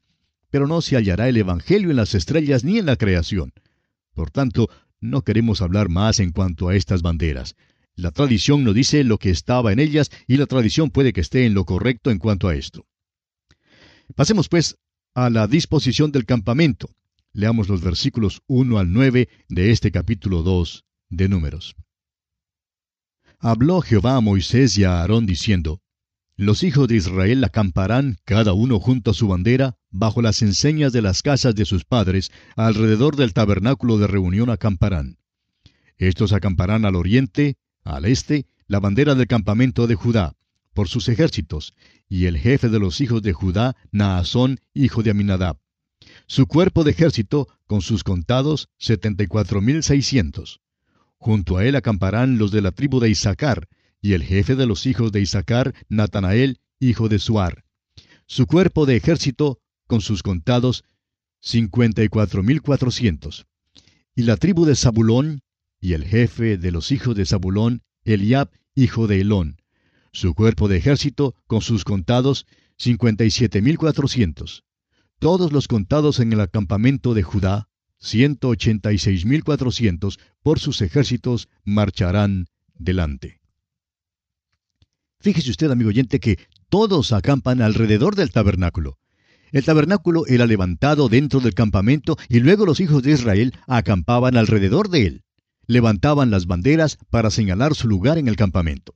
Pero 0.50 0.68
no 0.68 0.80
se 0.80 0.96
hallará 0.96 1.28
el 1.28 1.36
Evangelio 1.36 1.90
en 1.90 1.96
las 1.96 2.14
estrellas 2.14 2.62
ni 2.62 2.78
en 2.78 2.86
la 2.86 2.94
creación. 2.94 3.52
Por 4.14 4.30
tanto, 4.30 4.70
no 5.00 5.22
queremos 5.22 5.62
hablar 5.62 5.88
más 5.88 6.20
en 6.20 6.30
cuanto 6.30 6.68
a 6.68 6.76
estas 6.76 7.02
banderas. 7.02 7.56
La 7.96 8.12
tradición 8.12 8.62
nos 8.62 8.76
dice 8.76 9.02
lo 9.02 9.18
que 9.18 9.30
estaba 9.30 9.72
en 9.72 9.80
ellas 9.80 10.12
y 10.28 10.36
la 10.36 10.46
tradición 10.46 10.90
puede 10.90 11.12
que 11.12 11.22
esté 11.22 11.44
en 11.44 11.54
lo 11.54 11.64
correcto 11.64 12.12
en 12.12 12.18
cuanto 12.18 12.46
a 12.46 12.54
esto. 12.54 12.86
Pasemos 14.14 14.48
pues 14.48 14.76
a 15.14 15.28
la 15.28 15.48
disposición 15.48 16.12
del 16.12 16.24
campamento. 16.24 16.88
Leamos 17.32 17.68
los 17.68 17.80
versículos 17.80 18.42
1 18.46 18.78
al 18.78 18.92
9 18.92 19.28
de 19.48 19.70
este 19.72 19.90
capítulo 19.90 20.44
2 20.44 20.84
de 21.10 21.28
Números. 21.28 21.74
Habló 23.40 23.82
Jehová 23.82 24.16
a 24.16 24.20
Moisés 24.20 24.76
y 24.78 24.84
a 24.84 24.98
Aarón 24.98 25.24
diciendo, 25.24 25.80
Los 26.34 26.64
hijos 26.64 26.88
de 26.88 26.96
Israel 26.96 27.44
acamparán 27.44 28.16
cada 28.24 28.52
uno 28.52 28.80
junto 28.80 29.12
a 29.12 29.14
su 29.14 29.28
bandera, 29.28 29.76
bajo 29.90 30.22
las 30.22 30.42
enseñas 30.42 30.92
de 30.92 31.02
las 31.02 31.22
casas 31.22 31.54
de 31.54 31.64
sus 31.64 31.84
padres, 31.84 32.32
alrededor 32.56 33.14
del 33.14 33.32
tabernáculo 33.32 33.96
de 33.98 34.08
reunión 34.08 34.50
acamparán. 34.50 35.18
Estos 35.98 36.32
acamparán 36.32 36.84
al 36.84 36.96
oriente, 36.96 37.56
al 37.84 38.06
este, 38.06 38.46
la 38.66 38.80
bandera 38.80 39.14
del 39.14 39.28
campamento 39.28 39.86
de 39.86 39.94
Judá, 39.94 40.34
por 40.74 40.88
sus 40.88 41.08
ejércitos, 41.08 41.74
y 42.08 42.24
el 42.24 42.38
jefe 42.38 42.68
de 42.68 42.80
los 42.80 43.00
hijos 43.00 43.22
de 43.22 43.34
Judá, 43.34 43.76
Naasón, 43.92 44.58
hijo 44.74 45.04
de 45.04 45.12
Aminadab. 45.12 45.60
Su 46.26 46.48
cuerpo 46.48 46.82
de 46.82 46.90
ejército, 46.90 47.46
con 47.68 47.82
sus 47.82 48.02
contados, 48.02 48.68
setenta 48.78 49.22
y 49.22 49.28
cuatro 49.28 49.60
mil 49.60 49.84
seiscientos. 49.84 50.60
Junto 51.18 51.58
a 51.58 51.64
él 51.64 51.76
acamparán 51.76 52.38
los 52.38 52.50
de 52.50 52.62
la 52.62 52.70
tribu 52.70 53.00
de 53.00 53.10
Isaacar, 53.10 53.68
y 54.00 54.12
el 54.12 54.22
jefe 54.22 54.54
de 54.56 54.66
los 54.66 54.86
hijos 54.86 55.12
de 55.12 55.20
Isaacar, 55.20 55.74
Natanael, 55.88 56.60
hijo 56.80 57.08
de 57.08 57.18
Suar. 57.18 57.64
Su 58.26 58.46
cuerpo 58.46 58.86
de 58.86 58.96
ejército, 58.96 59.58
con 59.86 60.00
sus 60.00 60.22
contados, 60.22 60.84
cincuenta 61.40 62.02
y 62.02 62.08
cuatro 62.08 62.42
mil 62.42 62.62
cuatrocientos. 62.62 63.46
Y 64.14 64.22
la 64.22 64.36
tribu 64.36 64.64
de 64.64 64.76
Zabulón, 64.76 65.42
y 65.80 65.92
el 65.92 66.04
jefe 66.04 66.58
de 66.58 66.70
los 66.70 66.92
hijos 66.92 67.14
de 67.14 67.26
Zabulón, 67.26 67.82
Eliab, 68.04 68.50
hijo 68.74 69.06
de 69.06 69.20
Elón 69.20 69.58
su 70.12 70.34
cuerpo 70.34 70.68
de 70.68 70.76
ejército, 70.76 71.34
con 71.46 71.60
sus 71.60 71.84
contados, 71.84 72.46
cincuenta 72.76 73.24
y 73.24 73.30
siete 73.30 73.62
mil 73.62 73.78
cuatrocientos. 73.78 74.64
Todos 75.18 75.52
los 75.52 75.68
contados 75.68 76.20
en 76.20 76.32
el 76.32 76.40
acampamento 76.40 77.14
de 77.14 77.22
Judá, 77.22 77.68
ciento 77.98 78.48
ochenta 78.48 78.92
y 78.92 78.98
seis 78.98 79.24
mil 79.24 79.44
cuatrocientos, 79.44 80.18
por 80.42 80.60
sus 80.60 80.80
ejércitos 80.82 81.48
marcharán 81.64 82.46
delante. 82.74 83.40
Fíjese 85.20 85.50
usted, 85.50 85.70
amigo 85.70 85.88
oyente, 85.88 86.20
que 86.20 86.38
todos 86.68 87.12
acampan 87.12 87.60
alrededor 87.60 88.14
del 88.14 88.30
tabernáculo. 88.30 88.98
El 89.50 89.64
tabernáculo 89.64 90.26
era 90.26 90.46
levantado 90.46 91.08
dentro 91.08 91.40
del 91.40 91.54
campamento 91.54 92.16
y 92.28 92.40
luego 92.40 92.66
los 92.66 92.80
hijos 92.80 93.02
de 93.02 93.12
Israel 93.12 93.54
acampaban 93.66 94.36
alrededor 94.36 94.90
de 94.90 95.06
él. 95.06 95.24
Levantaban 95.66 96.30
las 96.30 96.46
banderas 96.46 96.98
para 97.10 97.30
señalar 97.30 97.74
su 97.74 97.88
lugar 97.88 98.18
en 98.18 98.28
el 98.28 98.36
campamento. 98.36 98.94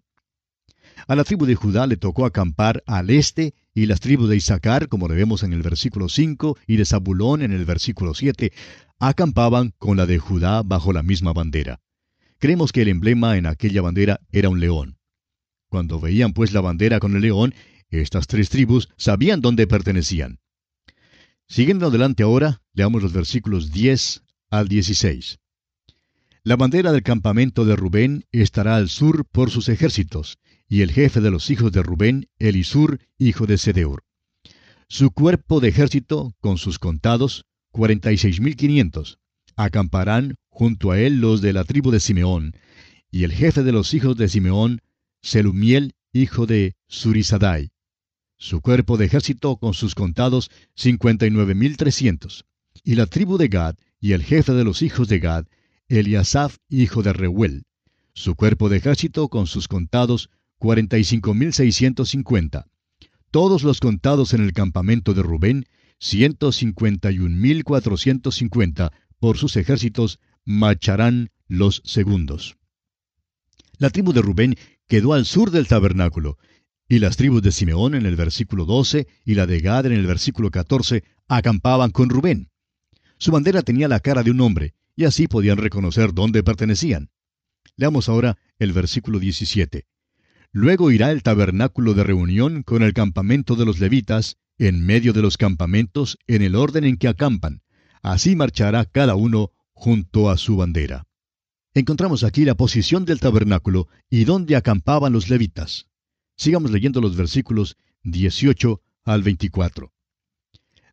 A 1.09 1.16
la 1.16 1.25
tribu 1.25 1.47
de 1.47 1.54
Judá 1.54 1.87
le 1.87 1.97
tocó 1.97 2.26
acampar 2.26 2.82
al 2.87 3.11
este 3.11 3.54
y 3.75 3.87
las 3.87 4.00
tribus 4.00 4.28
de 4.28 4.37
Isaacar, 4.37 4.88
como 4.88 5.09
le 5.09 5.14
vemos 5.14 5.42
en 5.42 5.52
el 5.52 5.62
versículo 5.62 6.09
5, 6.09 6.56
y 6.66 6.76
de 6.76 6.85
Zabulón 6.85 7.42
en 7.42 7.52
el 7.52 7.64
versículo 7.64 8.14
7, 8.14 8.52
acampaban 8.99 9.75
con 9.78 9.96
la 9.96 10.06
de 10.06 10.18
Judá 10.18 10.62
bajo 10.62 10.92
la 10.92 11.02
misma 11.02 11.32
bandera. 11.32 11.80
Creemos 12.38 12.72
que 12.72 12.82
el 12.82 12.88
emblema 12.88 13.37
en 13.37 13.46
aquella 13.46 13.82
bandera 13.82 14.20
era 14.30 14.49
un 14.49 14.61
león. 14.61 14.99
Cuando 15.68 16.00
veían 16.00 16.32
pues 16.32 16.52
la 16.52 16.61
bandera 16.61 17.00
con 17.00 17.14
el 17.14 17.22
león, 17.22 17.54
estas 17.88 18.26
tres 18.26 18.49
tribus 18.49 18.88
sabían 18.96 19.40
dónde 19.40 19.66
pertenecían. 19.66 20.40
Siguiendo 21.46 21.87
adelante 21.87 22.22
ahora, 22.22 22.62
leamos 22.72 23.02
los 23.02 23.12
versículos 23.12 23.72
10 23.72 24.22
al 24.50 24.68
16. 24.68 25.38
La 26.44 26.56
bandera 26.56 26.90
del 26.90 27.02
campamento 27.02 27.64
de 27.64 27.76
Rubén 27.76 28.25
estará 28.32 28.76
al 28.76 28.88
sur 28.88 29.25
por 29.26 29.50
sus 29.50 29.68
ejércitos, 29.68 30.38
y 30.68 30.80
el 30.80 30.90
jefe 30.90 31.20
de 31.20 31.30
los 31.30 31.50
hijos 31.50 31.70
de 31.70 31.82
Rubén, 31.82 32.28
Elisur, 32.38 32.99
hijo 33.18 33.46
de 33.46 33.58
Sedeur. 33.58 34.02
Su 34.88 35.11
cuerpo 35.11 35.61
de 35.61 35.68
ejército, 35.68 36.34
con 36.40 36.58
sus 36.58 36.78
contados, 36.78 37.44
cuarenta 37.72 38.12
y 38.12 38.18
seis 38.18 38.40
mil 38.40 38.54
quinientos. 38.54 39.18
Acamparán 39.56 40.36
junto 40.48 40.92
a 40.92 41.00
él 41.00 41.20
los 41.20 41.40
de 41.40 41.52
la 41.52 41.64
tribu 41.64 41.90
de 41.90 41.98
Simeón, 41.98 42.54
y 43.10 43.24
el 43.24 43.32
jefe 43.32 43.64
de 43.64 43.72
los 43.72 43.94
hijos 43.94 44.16
de 44.16 44.28
Simeón, 44.28 44.80
Selumiel, 45.22 45.94
hijo 46.12 46.46
de 46.46 46.76
Surisadai. 46.86 47.70
Su 48.36 48.60
cuerpo 48.60 48.96
de 48.96 49.06
ejército, 49.06 49.56
con 49.56 49.74
sus 49.74 49.94
contados, 49.94 50.50
cincuenta 50.74 51.26
y 51.26 51.30
nueve 51.30 51.54
mil 51.54 51.76
trescientos. 51.76 52.44
Y 52.84 52.94
la 52.94 53.06
tribu 53.06 53.38
de 53.38 53.48
Gad, 53.48 53.76
y 54.00 54.12
el 54.12 54.22
jefe 54.22 54.52
de 54.52 54.64
los 54.64 54.82
hijos 54.82 55.08
de 55.08 55.20
Gad, 55.20 55.46
Eliasaf, 55.88 56.56
hijo 56.68 57.02
de 57.02 57.12
Reuel. 57.12 57.64
Su 58.14 58.34
cuerpo 58.34 58.68
de 58.68 58.78
ejército, 58.78 59.28
con 59.28 59.46
sus 59.46 59.68
contados, 59.68 60.28
45.650. 60.58 62.64
Todos 63.30 63.62
los 63.62 63.78
contados 63.80 64.34
en 64.34 64.42
el 64.42 64.52
campamento 64.52 65.14
de 65.14 65.22
Rubén, 65.22 65.66
151.450 66.02 68.90
por 69.21 69.38
sus 69.38 69.56
ejércitos, 69.56 70.18
marcharán 70.44 71.30
los 71.47 71.80
segundos. 71.85 72.56
La 73.78 73.90
tribu 73.90 74.12
de 74.12 74.21
Rubén 74.21 74.56
quedó 74.88 75.14
al 75.14 75.25
sur 75.25 75.52
del 75.52 75.68
tabernáculo, 75.68 76.38
y 76.88 76.99
las 76.99 77.16
tribus 77.16 77.42
de 77.42 77.52
Simeón 77.52 77.94
en 77.94 78.04
el 78.04 78.16
versículo 78.16 78.64
12 78.64 79.06
y 79.25 79.35
la 79.35 79.47
de 79.47 79.61
Gad 79.61 79.87
en 79.87 79.92
el 79.92 80.06
versículo 80.06 80.50
14 80.50 81.04
acampaban 81.28 81.90
con 81.90 82.11
Rubén. 82.11 82.50
Su 83.16 83.30
bandera 83.30 83.62
tenía 83.62 83.88
la 83.88 84.00
cara 84.00 84.25
de 84.25 84.32
un 84.32 84.40
hombre, 84.40 84.75
y 84.97 85.04
así 85.04 85.28
podían 85.28 85.59
reconocer 85.59 86.12
dónde 86.12 86.42
pertenecían. 86.42 87.11
Leamos 87.76 88.09
ahora 88.09 88.37
el 88.59 88.73
versículo 88.73 89.21
17. 89.21 89.87
Luego 90.50 90.90
irá 90.90 91.12
el 91.12 91.23
tabernáculo 91.23 91.94
de 91.94 92.02
reunión 92.04 92.62
con 92.62 92.82
el 92.82 92.92
campamento 92.92 93.56
de 93.56 93.64
los 93.64 93.80
levitas, 93.80 94.37
en 94.59 94.85
medio 94.85 95.12
de 95.12 95.23
los 95.23 95.37
campamentos, 95.37 96.18
en 96.26 96.42
el 96.42 96.54
orden 96.54 96.85
en 96.85 96.97
que 96.97 97.09
acampan. 97.09 97.62
Así 98.02 98.37
marchará 98.37 98.85
cada 98.85 99.14
uno 99.14 99.52
junto 99.73 100.30
a 100.30 100.37
su 100.37 100.56
bandera. 100.56 101.06
Encontramos 101.75 102.23
aquí 102.23 102.44
la 102.44 102.54
posición 102.54 103.04
del 103.04 103.21
tabernáculo 103.21 103.88
y 104.11 104.25
dónde 104.25 104.56
acampaban 104.56 105.12
los 105.12 105.30
levitas. 105.30 105.87
Sigamos 106.37 106.71
leyendo 106.71 107.00
los 107.00 107.16
versículos 107.16 107.76
18 108.02 108.80
al 109.04 109.23
24. 109.23 109.92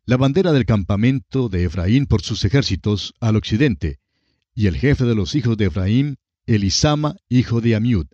La 0.06 0.16
bandera 0.16 0.52
del 0.52 0.64
campamento 0.64 1.48
de 1.48 1.64
Efraín 1.64 2.06
por 2.06 2.22
sus 2.22 2.44
ejércitos 2.44 3.14
al 3.20 3.36
occidente, 3.36 4.00
y 4.54 4.66
el 4.66 4.76
jefe 4.76 5.04
de 5.04 5.14
los 5.14 5.34
hijos 5.34 5.56
de 5.56 5.66
Efraín, 5.66 6.16
Elisama, 6.46 7.16
hijo 7.28 7.60
de 7.60 7.76
Amiud. 7.76 8.06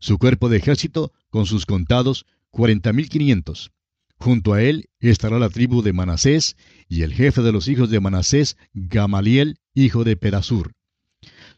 Su 0.00 0.18
cuerpo 0.18 0.48
de 0.48 0.58
ejército, 0.58 1.12
con 1.30 1.46
sus 1.46 1.66
contados, 1.66 2.26
cuarenta 2.50 2.92
mil 2.92 3.08
quinientos. 3.08 3.70
Junto 4.18 4.52
a 4.54 4.62
él 4.62 4.88
estará 4.98 5.38
la 5.38 5.48
tribu 5.48 5.82
de 5.82 5.92
Manasés, 5.92 6.56
y 6.88 7.02
el 7.02 7.14
jefe 7.14 7.42
de 7.42 7.52
los 7.52 7.68
hijos 7.68 7.88
de 7.88 8.00
Manasés, 8.00 8.56
Gamaliel, 8.74 9.58
hijo 9.74 10.02
de 10.02 10.16
Pedasur. 10.16 10.72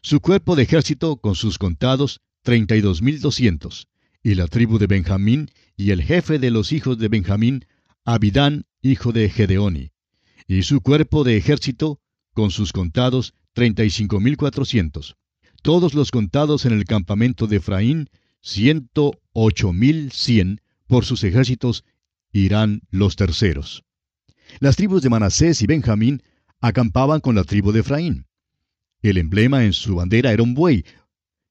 Su 0.03 0.19
cuerpo 0.19 0.55
de 0.55 0.63
ejército, 0.63 1.17
con 1.17 1.35
sus 1.35 1.57
contados, 1.57 2.21
treinta 2.43 2.75
y 2.75 2.81
dos 2.81 3.01
mil 3.01 3.19
doscientos. 3.19 3.87
Y 4.23 4.35
la 4.35 4.47
tribu 4.47 4.77
de 4.77 4.87
Benjamín, 4.87 5.49
y 5.75 5.91
el 5.91 6.03
jefe 6.03 6.37
de 6.37 6.51
los 6.51 6.71
hijos 6.71 6.99
de 6.99 7.07
Benjamín, 7.07 7.65
Abidán, 8.05 8.65
hijo 8.81 9.11
de 9.11 9.29
Gedeoni. 9.29 9.91
Y 10.47 10.63
su 10.63 10.81
cuerpo 10.81 11.23
de 11.23 11.37
ejército, 11.37 11.99
con 12.33 12.51
sus 12.51 12.73
contados, 12.73 13.33
treinta 13.53 13.83
y 13.83 13.89
cinco 13.89 14.19
mil 14.19 14.37
cuatrocientos. 14.37 15.15
Todos 15.63 15.93
los 15.93 16.11
contados 16.11 16.65
en 16.65 16.73
el 16.73 16.85
campamento 16.85 17.47
de 17.47 17.57
Efraín, 17.57 18.09
ciento 18.41 19.19
ocho 19.33 19.73
mil 19.73 20.11
cien 20.11 20.61
por 20.87 21.05
sus 21.05 21.23
ejércitos 21.23 21.83
irán 22.31 22.81
los 22.89 23.15
terceros. 23.15 23.83
Las 24.59 24.75
tribus 24.75 25.01
de 25.01 25.09
Manasés 25.09 25.61
y 25.61 25.67
Benjamín 25.67 26.23
acampaban 26.59 27.19
con 27.19 27.35
la 27.35 27.43
tribu 27.43 27.71
de 27.71 27.81
Efraín. 27.81 28.27
El 29.01 29.17
emblema 29.17 29.65
en 29.65 29.73
su 29.73 29.95
bandera 29.95 30.31
era 30.31 30.43
un 30.43 30.53
buey. 30.53 30.85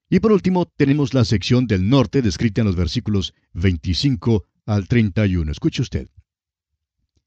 Y 0.08 0.20
por 0.20 0.32
último 0.32 0.66
tenemos 0.76 1.14
la 1.14 1.24
sección 1.24 1.66
del 1.66 1.88
norte 1.88 2.22
descrita 2.22 2.60
en 2.60 2.66
los 2.66 2.76
versículos 2.76 3.34
25 3.54 4.44
al 4.66 4.86
31. 4.86 5.50
Escuche 5.50 5.82
usted. 5.82 6.08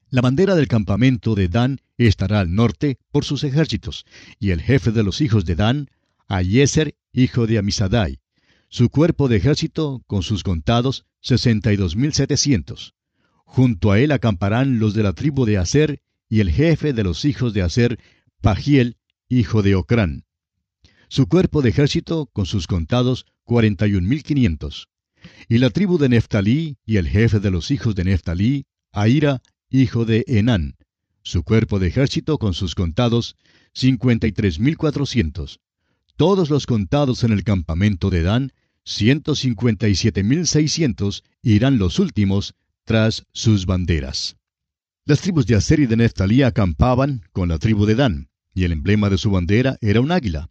La 0.10 0.22
bandera 0.22 0.56
del 0.56 0.68
campamento 0.68 1.34
de 1.34 1.48
Dan 1.48 1.82
estará 1.98 2.40
al 2.40 2.54
norte 2.54 3.00
por 3.12 3.26
sus 3.26 3.44
ejércitos, 3.44 4.06
y 4.40 4.52
el 4.52 4.62
jefe 4.62 4.92
de 4.92 5.04
los 5.04 5.22
hijos 5.22 5.44
de 5.44 5.56
Dan, 5.56 5.90
Ayeser, 6.28 6.96
hijo 7.12 7.48
de 7.48 7.58
Amisadai. 7.58 8.20
Su 8.70 8.90
cuerpo 8.90 9.28
de 9.28 9.38
ejército, 9.38 10.04
con 10.08 10.24
sus 10.24 10.44
contados, 10.44 11.06
62.700. 11.24 12.94
Junto 13.54 13.92
a 13.92 14.00
él 14.00 14.12
acamparán 14.12 14.80
los 14.80 14.96
de 14.96 15.04
la 15.04 15.14
tribu 15.14 15.46
de 15.46 15.60
Aser, 15.60 16.02
y 16.28 16.40
el 16.40 16.50
jefe 16.50 16.92
de 16.92 17.04
los 17.04 17.24
hijos 17.24 17.54
de 17.54 17.62
Aser, 17.62 18.00
Pagiel, 18.42 18.98
hijo 19.30 19.62
de 19.62 19.76
Ocrán. 19.76 20.26
Su 21.08 21.28
cuerpo 21.28 21.62
de 21.62 21.70
ejército, 21.70 22.26
con 22.34 22.48
sus 22.48 22.66
contados, 22.66 23.28
cuarenta 23.44 23.86
y 23.86 23.94
un 23.94 24.08
mil 24.08 24.24
quinientos. 24.24 24.90
Y 25.48 25.60
la 25.60 25.70
tribu 25.70 26.00
de 26.00 26.10
Neftalí, 26.10 26.78
y 26.84 26.98
el 26.98 27.08
jefe 27.08 27.40
de 27.40 27.52
los 27.52 27.70
hijos 27.70 27.94
de 27.94 28.06
Neftalí, 28.06 28.66
Aira, 28.92 29.44
hijo 29.70 30.04
de 30.04 30.24
Enán. 30.26 30.76
Su 31.22 31.44
cuerpo 31.44 31.78
de 31.78 31.90
ejército, 31.90 32.40
con 32.40 32.56
sus 32.56 32.74
contados, 32.74 33.36
cincuenta 33.72 34.26
y 34.26 34.32
tres 34.32 34.58
mil 34.58 34.78
cuatrocientos. 34.78 35.60
Todos 36.16 36.50
los 36.50 36.66
contados 36.66 37.24
en 37.24 37.32
el 37.32 37.44
campamento 37.44 38.10
de 38.10 38.24
Dan, 38.24 38.52
ciento 38.84 39.36
cincuenta 39.36 39.88
y 39.90 39.94
siete 39.94 40.24
mil 40.24 40.48
seiscientos, 40.48 41.24
irán 41.44 41.78
los 41.78 42.00
últimos 42.00 42.56
tras 42.84 43.26
sus 43.34 43.66
banderas. 43.66 44.38
Las 45.06 45.22
tribus 45.22 45.46
de 45.46 45.56
Aser 45.56 45.80
y 45.80 45.86
de 45.86 45.98
Neftalí 45.98 46.44
acampaban 46.44 47.24
con 47.32 47.50
la 47.50 47.60
tribu 47.60 47.86
de 47.86 47.96
Dan, 47.96 48.30
y 48.54 48.64
el 48.64 48.72
emblema 48.72 49.10
de 49.10 49.18
su 49.18 49.32
bandera 49.32 49.78
era 49.82 50.02
un 50.02 50.12
águila. 50.12 50.50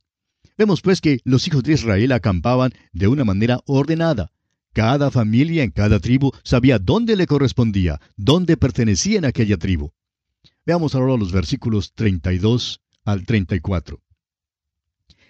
Vemos 0.58 0.82
pues 0.82 1.00
que 1.00 1.20
los 1.24 1.46
hijos 1.46 1.62
de 1.62 1.72
Israel 1.72 2.12
acampaban 2.12 2.72
de 2.92 3.08
una 3.08 3.24
manera 3.24 3.60
ordenada. 3.66 4.30
Cada 4.74 5.10
familia 5.10 5.62
en 5.62 5.70
cada 5.70 6.00
tribu 6.00 6.32
sabía 6.44 6.78
dónde 6.78 7.16
le 7.16 7.26
correspondía, 7.26 8.00
dónde 8.16 8.56
pertenecía 8.56 9.18
en 9.18 9.24
aquella 9.24 9.56
tribu. 9.56 9.92
Veamos 10.64 10.94
ahora 10.94 11.16
los 11.16 11.32
versículos 11.32 11.92
32 11.94 12.80
al 13.04 13.24
34. 13.26 14.00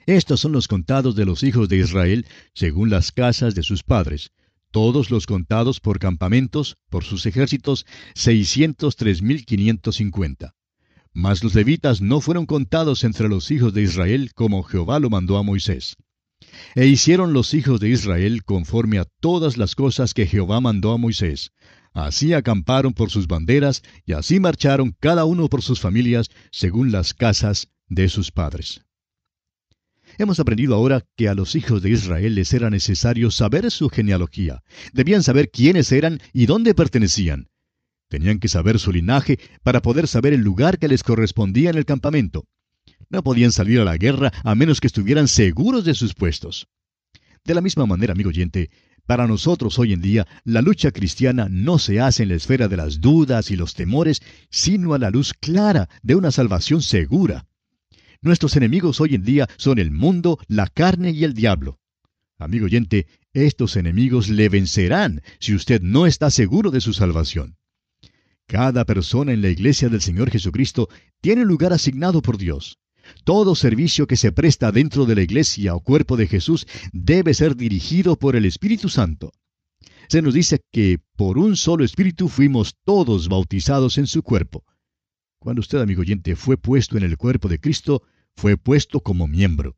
Estos 0.06 0.40
son 0.40 0.52
los 0.52 0.68
contados 0.68 1.14
de 1.14 1.25
los 1.25 1.42
hijos 1.42 1.68
de 1.68 1.78
Israel 1.78 2.26
según 2.54 2.90
las 2.90 3.12
casas 3.12 3.54
de 3.54 3.62
sus 3.62 3.82
padres, 3.82 4.32
todos 4.73 5.12
los 5.12 5.26
contados 5.26 5.79
por 5.79 6.00
campamentos, 6.00 6.76
por 6.91 7.05
sus 7.05 7.25
ejércitos, 7.26 7.87
seiscientos 8.14 8.97
tres 8.97 9.23
mil 9.23 9.45
quinientos 9.45 9.97
cincuenta. 9.97 10.55
Mas 11.12 11.45
los 11.45 11.55
levitas 11.55 12.00
no 12.00 12.21
fueron 12.21 12.47
contados 12.47 13.05
entre 13.05 13.29
los 13.29 13.50
hijos 13.50 13.75
de 13.75 13.83
Israel 13.83 14.33
como 14.35 14.64
Jehová 14.64 14.99
lo 14.99 15.11
mandó 15.11 15.37
a 15.37 15.43
Moisés. 15.43 15.97
E 16.75 16.87
hicieron 16.87 17.33
los 17.33 17.55
hijos 17.55 17.81
de 17.81 17.91
Israel 17.91 18.45
conforme 18.45 18.99
a 18.99 19.07
todas 19.21 19.57
las 19.57 19.75
cosas 19.75 20.14
que 20.14 20.26
Jehová 20.26 20.61
mandó 20.61 20.93
a 20.93 20.99
Moisés. 20.99 21.52
Así 21.93 22.33
acamparon 22.33 22.95
por 22.95 23.11
sus 23.11 23.26
banderas, 23.26 23.83
y 24.07 24.14
así 24.14 24.41
marcharon 24.41 24.97
cada 24.99 25.26
uno 25.26 25.49
por 25.49 25.62
sus 25.62 25.81
familias, 25.81 26.31
según 26.50 26.91
las 26.91 27.12
casas 27.12 27.69
de 27.88 28.09
sus 28.09 28.31
padres. 28.31 28.81
Hemos 30.19 30.40
aprendido 30.40 30.75
ahora 30.75 31.04
que 31.16 31.28
a 31.28 31.35
los 31.35 31.54
hijos 31.54 31.83
de 31.83 31.90
Israel 31.90 32.35
les 32.35 32.52
era 32.52 32.71
necesario 32.71 33.31
saber 33.31 33.71
su 33.71 33.88
genealogía. 33.88 34.62
Debían 34.92 35.23
saber 35.23 35.50
quiénes 35.50 35.90
eran 35.92 36.21
y 36.33 36.47
dónde 36.47 36.75
pertenecían. 36.75 37.49
Tenían 38.09 38.38
que 38.38 38.49
saber 38.49 38.78
su 38.78 38.92
linaje 38.92 39.38
para 39.62 39.81
poder 39.81 40.07
saber 40.07 40.35
el 40.35 40.42
lugar 40.42 40.78
que 40.78 40.88
les 40.88 41.02
correspondía 41.02 41.71
en 41.71 41.76
el 41.78 41.87
campamento. 41.87 42.47
No 43.09 43.23
podían 43.23 43.52
salir 43.52 43.81
a 43.81 43.85
la 43.85 43.97
guerra 43.97 44.33
a 44.45 44.54
menos 44.54 44.81
que 44.81 44.87
estuvieran 44.87 45.28
seguros 45.28 45.85
de 45.85 45.95
sus 45.95 46.14
puestos. 46.14 46.69
De 47.45 47.54
la 47.54 47.61
misma 47.61 47.87
manera, 47.87 48.12
amigo 48.12 48.28
oyente, 48.28 48.71
para 49.07 49.26
nosotros 49.26 49.78
hoy 49.78 49.92
en 49.92 50.00
día, 50.00 50.26
la 50.45 50.62
lucha 50.62 50.92
cristiana 50.92 51.49
no 51.50 51.78
se 51.78 52.00
hace 52.00 52.23
en 52.23 52.28
la 52.28 52.37
esfera 52.37 52.69
de 52.69 52.76
las 52.76 53.00
dudas 53.00 53.50
y 53.50 53.57
los 53.57 53.75
temores, 53.75 54.23
sino 54.50 54.95
a 54.95 54.99
la 54.99 55.11
luz 55.11 55.33
clara 55.35 55.88
de 56.02 56.14
una 56.14 56.31
salvación 56.31 56.83
segura. 56.83 57.47
Nuestros 58.23 58.55
enemigos 58.55 59.00
hoy 59.00 59.17
en 59.17 59.25
día 59.25 59.49
son 59.57 59.81
el 59.81 59.91
mundo, 59.91 60.38
la 60.47 60.69
carne 60.69 61.11
y 61.11 61.25
el 61.25 61.35
diablo. 61.35 61.81
Amigo 62.38 62.67
oyente, 62.67 63.09
estos 63.33 63.75
enemigos 63.76 64.29
le 64.29 64.49
vencerán 64.49 65.23
si 65.41 65.57
usted 65.57 65.83
no 65.83 66.07
está 66.07 66.31
seguro 66.31 66.71
de 66.71 66.81
su 66.81 66.93
salvación. 66.93 67.57
Cada 68.47 68.85
persona 68.85 69.33
en 69.33 69.43
la 69.43 69.49
iglesia 69.49 69.88
del 69.88 70.00
Señor 70.00 70.31
Jesucristo 70.31 70.88
tiene 71.21 71.45
lugar 71.45 71.73
asignado 71.73 72.23
por 72.23 72.39
Dios. 72.39 72.78
Todo 73.25 73.56
servicio 73.56 74.06
que 74.06 74.17
se 74.17 74.30
presta 74.30 74.71
dentro 74.71 75.04
de 75.04 75.17
la 75.17 75.23
iglesia 75.23 75.75
o 75.75 75.80
cuerpo 75.80 76.17
de 76.17 76.28
Jesús 76.28 76.69
debe 76.93 77.35
ser 77.35 77.56
dirigido 77.56 78.15
por 78.15 78.37
el 78.37 78.45
Espíritu 78.45 78.89
Santo. 78.89 79.32
Se 80.06 80.23
nos 80.23 80.35
dice 80.35 80.61
que 80.71 81.00
por 81.17 81.39
un 81.39 81.56
solo 81.56 81.85
Espíritu 81.85 82.28
fuimos 82.28 82.76
todos 82.85 83.28
bautizados 83.28 83.99
en 83.99 84.06
su 84.06 84.23
cuerpo. 84.23 84.65
Cuando 85.43 85.59
usted, 85.59 85.81
amigo 85.81 86.02
oyente, 86.02 86.37
fue 86.37 86.57
puesto 86.57 86.97
en 86.97 87.02
el 87.02 87.17
cuerpo 87.17 87.49
de 87.49 87.59
Cristo, 87.59 88.05
fue 88.37 88.57
puesto 88.57 89.00
como 89.00 89.26
miembro. 89.26 89.76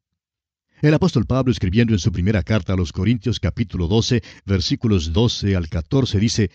El 0.82 0.92
apóstol 0.92 1.24
Pablo, 1.24 1.50
escribiendo 1.50 1.94
en 1.94 2.00
su 2.00 2.12
primera 2.12 2.42
carta 2.42 2.74
a 2.74 2.76
los 2.76 2.92
Corintios 2.92 3.40
capítulo 3.40 3.88
12, 3.88 4.22
versículos 4.44 5.14
12 5.14 5.56
al 5.56 5.70
14, 5.70 6.18
dice, 6.18 6.50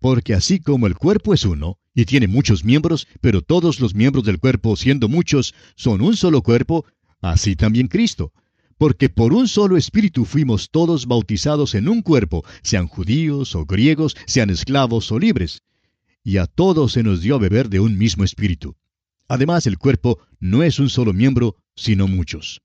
Porque 0.00 0.34
así 0.34 0.58
como 0.58 0.88
el 0.88 0.96
cuerpo 0.96 1.34
es 1.34 1.44
uno, 1.44 1.78
y 1.94 2.04
tiene 2.04 2.26
muchos 2.26 2.64
miembros, 2.64 3.06
pero 3.20 3.42
todos 3.42 3.78
los 3.78 3.94
miembros 3.94 4.24
del 4.24 4.40
cuerpo, 4.40 4.74
siendo 4.74 5.08
muchos, 5.08 5.54
son 5.76 6.00
un 6.00 6.16
solo 6.16 6.42
cuerpo, 6.42 6.84
así 7.20 7.54
también 7.54 7.86
Cristo. 7.86 8.32
Porque 8.76 9.08
por 9.08 9.34
un 9.34 9.46
solo 9.46 9.76
espíritu 9.76 10.24
fuimos 10.24 10.70
todos 10.72 11.06
bautizados 11.06 11.76
en 11.76 11.88
un 11.88 12.02
cuerpo, 12.02 12.44
sean 12.64 12.88
judíos 12.88 13.54
o 13.54 13.66
griegos, 13.66 14.16
sean 14.26 14.50
esclavos 14.50 15.12
o 15.12 15.18
libres 15.20 15.62
y 16.28 16.36
a 16.36 16.46
todos 16.46 16.92
se 16.92 17.02
nos 17.02 17.22
dio 17.22 17.36
a 17.36 17.38
beber 17.38 17.70
de 17.70 17.80
un 17.80 17.96
mismo 17.96 18.22
espíritu. 18.22 18.76
Además, 19.28 19.66
el 19.66 19.78
cuerpo 19.78 20.18
no 20.40 20.62
es 20.62 20.78
un 20.78 20.90
solo 20.90 21.14
miembro, 21.14 21.56
sino 21.74 22.06
muchos. 22.06 22.60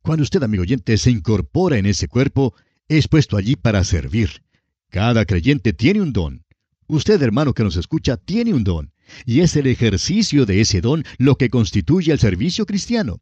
Cuando 0.00 0.22
usted, 0.22 0.42
amigo 0.42 0.62
oyente, 0.62 0.96
se 0.96 1.10
incorpora 1.10 1.76
en 1.76 1.84
ese 1.84 2.08
cuerpo, 2.08 2.54
es 2.88 3.06
puesto 3.06 3.36
allí 3.36 3.56
para 3.56 3.84
servir. 3.84 4.42
Cada 4.88 5.26
creyente 5.26 5.74
tiene 5.74 6.00
un 6.00 6.14
don. 6.14 6.46
Usted, 6.86 7.20
hermano 7.20 7.52
que 7.52 7.62
nos 7.62 7.76
escucha, 7.76 8.16
tiene 8.16 8.54
un 8.54 8.64
don. 8.64 8.94
Y 9.26 9.40
es 9.40 9.54
el 9.56 9.66
ejercicio 9.66 10.46
de 10.46 10.62
ese 10.62 10.80
don 10.80 11.04
lo 11.18 11.36
que 11.36 11.50
constituye 11.50 12.10
el 12.10 12.18
servicio 12.18 12.64
cristiano. 12.64 13.20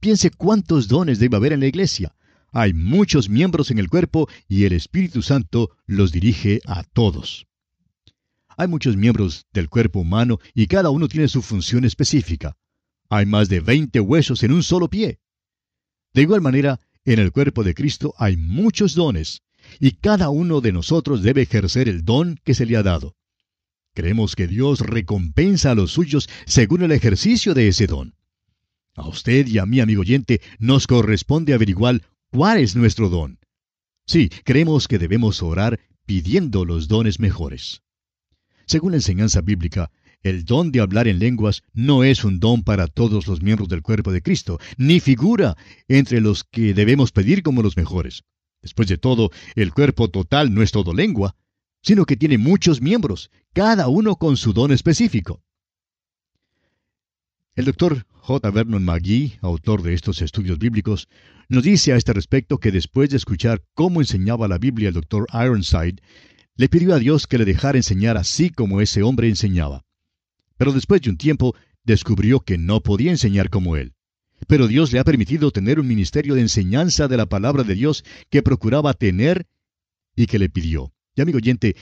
Piense 0.00 0.30
cuántos 0.30 0.88
dones 0.88 1.18
debe 1.18 1.36
haber 1.36 1.52
en 1.52 1.60
la 1.60 1.66
iglesia. 1.66 2.16
Hay 2.52 2.72
muchos 2.72 3.28
miembros 3.28 3.70
en 3.70 3.80
el 3.80 3.90
cuerpo 3.90 4.30
y 4.48 4.64
el 4.64 4.72
Espíritu 4.72 5.20
Santo 5.20 5.76
los 5.84 6.10
dirige 6.10 6.62
a 6.64 6.84
todos. 6.84 7.49
Hay 8.60 8.68
muchos 8.68 8.94
miembros 8.94 9.46
del 9.54 9.70
cuerpo 9.70 10.00
humano 10.00 10.38
y 10.52 10.66
cada 10.66 10.90
uno 10.90 11.08
tiene 11.08 11.28
su 11.28 11.40
función 11.40 11.86
específica. 11.86 12.58
Hay 13.08 13.24
más 13.24 13.48
de 13.48 13.60
20 13.60 14.00
huesos 14.00 14.42
en 14.42 14.52
un 14.52 14.62
solo 14.62 14.90
pie. 14.90 15.18
De 16.12 16.20
igual 16.20 16.42
manera, 16.42 16.78
en 17.06 17.20
el 17.20 17.32
cuerpo 17.32 17.64
de 17.64 17.72
Cristo 17.72 18.12
hay 18.18 18.36
muchos 18.36 18.94
dones, 18.94 19.40
y 19.78 19.92
cada 19.92 20.28
uno 20.28 20.60
de 20.60 20.72
nosotros 20.72 21.22
debe 21.22 21.40
ejercer 21.40 21.88
el 21.88 22.04
don 22.04 22.38
que 22.44 22.52
se 22.52 22.66
le 22.66 22.76
ha 22.76 22.82
dado. 22.82 23.16
Creemos 23.94 24.36
que 24.36 24.46
Dios 24.46 24.80
recompensa 24.80 25.70
a 25.70 25.74
los 25.74 25.92
suyos 25.92 26.28
según 26.44 26.82
el 26.82 26.92
ejercicio 26.92 27.54
de 27.54 27.68
ese 27.68 27.86
don. 27.86 28.14
A 28.94 29.08
usted 29.08 29.46
y 29.46 29.56
a 29.56 29.64
mí, 29.64 29.80
amigo 29.80 30.02
oyente, 30.02 30.42
nos 30.58 30.86
corresponde 30.86 31.54
averiguar 31.54 32.02
cuál 32.30 32.58
es 32.58 32.76
nuestro 32.76 33.08
don. 33.08 33.38
Sí, 34.04 34.28
creemos 34.44 34.86
que 34.86 34.98
debemos 34.98 35.42
orar 35.42 35.80
pidiendo 36.04 36.66
los 36.66 36.88
dones 36.88 37.20
mejores. 37.20 37.80
Según 38.70 38.92
la 38.92 38.98
enseñanza 38.98 39.40
bíblica, 39.40 39.90
el 40.22 40.44
don 40.44 40.70
de 40.70 40.78
hablar 40.78 41.08
en 41.08 41.18
lenguas 41.18 41.64
no 41.72 42.04
es 42.04 42.22
un 42.22 42.38
don 42.38 42.62
para 42.62 42.86
todos 42.86 43.26
los 43.26 43.42
miembros 43.42 43.68
del 43.68 43.82
cuerpo 43.82 44.12
de 44.12 44.22
Cristo, 44.22 44.60
ni 44.76 45.00
figura 45.00 45.56
entre 45.88 46.20
los 46.20 46.44
que 46.44 46.72
debemos 46.72 47.10
pedir 47.10 47.42
como 47.42 47.62
los 47.62 47.76
mejores. 47.76 48.22
Después 48.62 48.86
de 48.86 48.96
todo, 48.96 49.32
el 49.56 49.72
cuerpo 49.72 50.08
total 50.08 50.54
no 50.54 50.62
es 50.62 50.70
todo 50.70 50.94
lengua, 50.94 51.34
sino 51.82 52.04
que 52.04 52.16
tiene 52.16 52.38
muchos 52.38 52.80
miembros, 52.80 53.32
cada 53.52 53.88
uno 53.88 54.14
con 54.14 54.36
su 54.36 54.52
don 54.52 54.70
específico. 54.70 55.42
El 57.56 57.64
doctor 57.64 58.06
J. 58.12 58.50
Vernon 58.52 58.84
McGee, 58.84 59.36
autor 59.40 59.82
de 59.82 59.94
estos 59.94 60.22
estudios 60.22 60.60
bíblicos, 60.60 61.08
nos 61.48 61.64
dice 61.64 61.92
a 61.92 61.96
este 61.96 62.12
respecto 62.12 62.58
que 62.58 62.70
después 62.70 63.10
de 63.10 63.16
escuchar 63.16 63.64
cómo 63.74 64.00
enseñaba 64.00 64.46
la 64.46 64.58
Biblia 64.58 64.86
el 64.86 64.94
doctor 64.94 65.26
Ironside, 65.32 66.00
le 66.56 66.68
pidió 66.68 66.94
a 66.94 66.98
Dios 66.98 67.26
que 67.26 67.38
le 67.38 67.44
dejara 67.44 67.78
enseñar 67.78 68.16
así 68.16 68.50
como 68.50 68.80
ese 68.80 69.02
hombre 69.02 69.28
enseñaba. 69.28 69.84
Pero 70.56 70.72
después 70.72 71.00
de 71.00 71.10
un 71.10 71.16
tiempo 71.16 71.54
descubrió 71.84 72.40
que 72.40 72.58
no 72.58 72.80
podía 72.80 73.10
enseñar 73.10 73.50
como 73.50 73.76
él. 73.76 73.94
Pero 74.46 74.68
Dios 74.68 74.92
le 74.92 74.98
ha 74.98 75.04
permitido 75.04 75.50
tener 75.50 75.80
un 75.80 75.86
ministerio 75.86 76.34
de 76.34 76.40
enseñanza 76.40 77.08
de 77.08 77.16
la 77.16 77.26
palabra 77.26 77.62
de 77.62 77.74
Dios 77.74 78.04
que 78.30 78.42
procuraba 78.42 78.94
tener 78.94 79.46
y 80.16 80.26
que 80.26 80.38
le 80.38 80.48
pidió. 80.48 80.92
Y 81.14 81.22
amigo 81.22 81.38
oyente, 81.38 81.76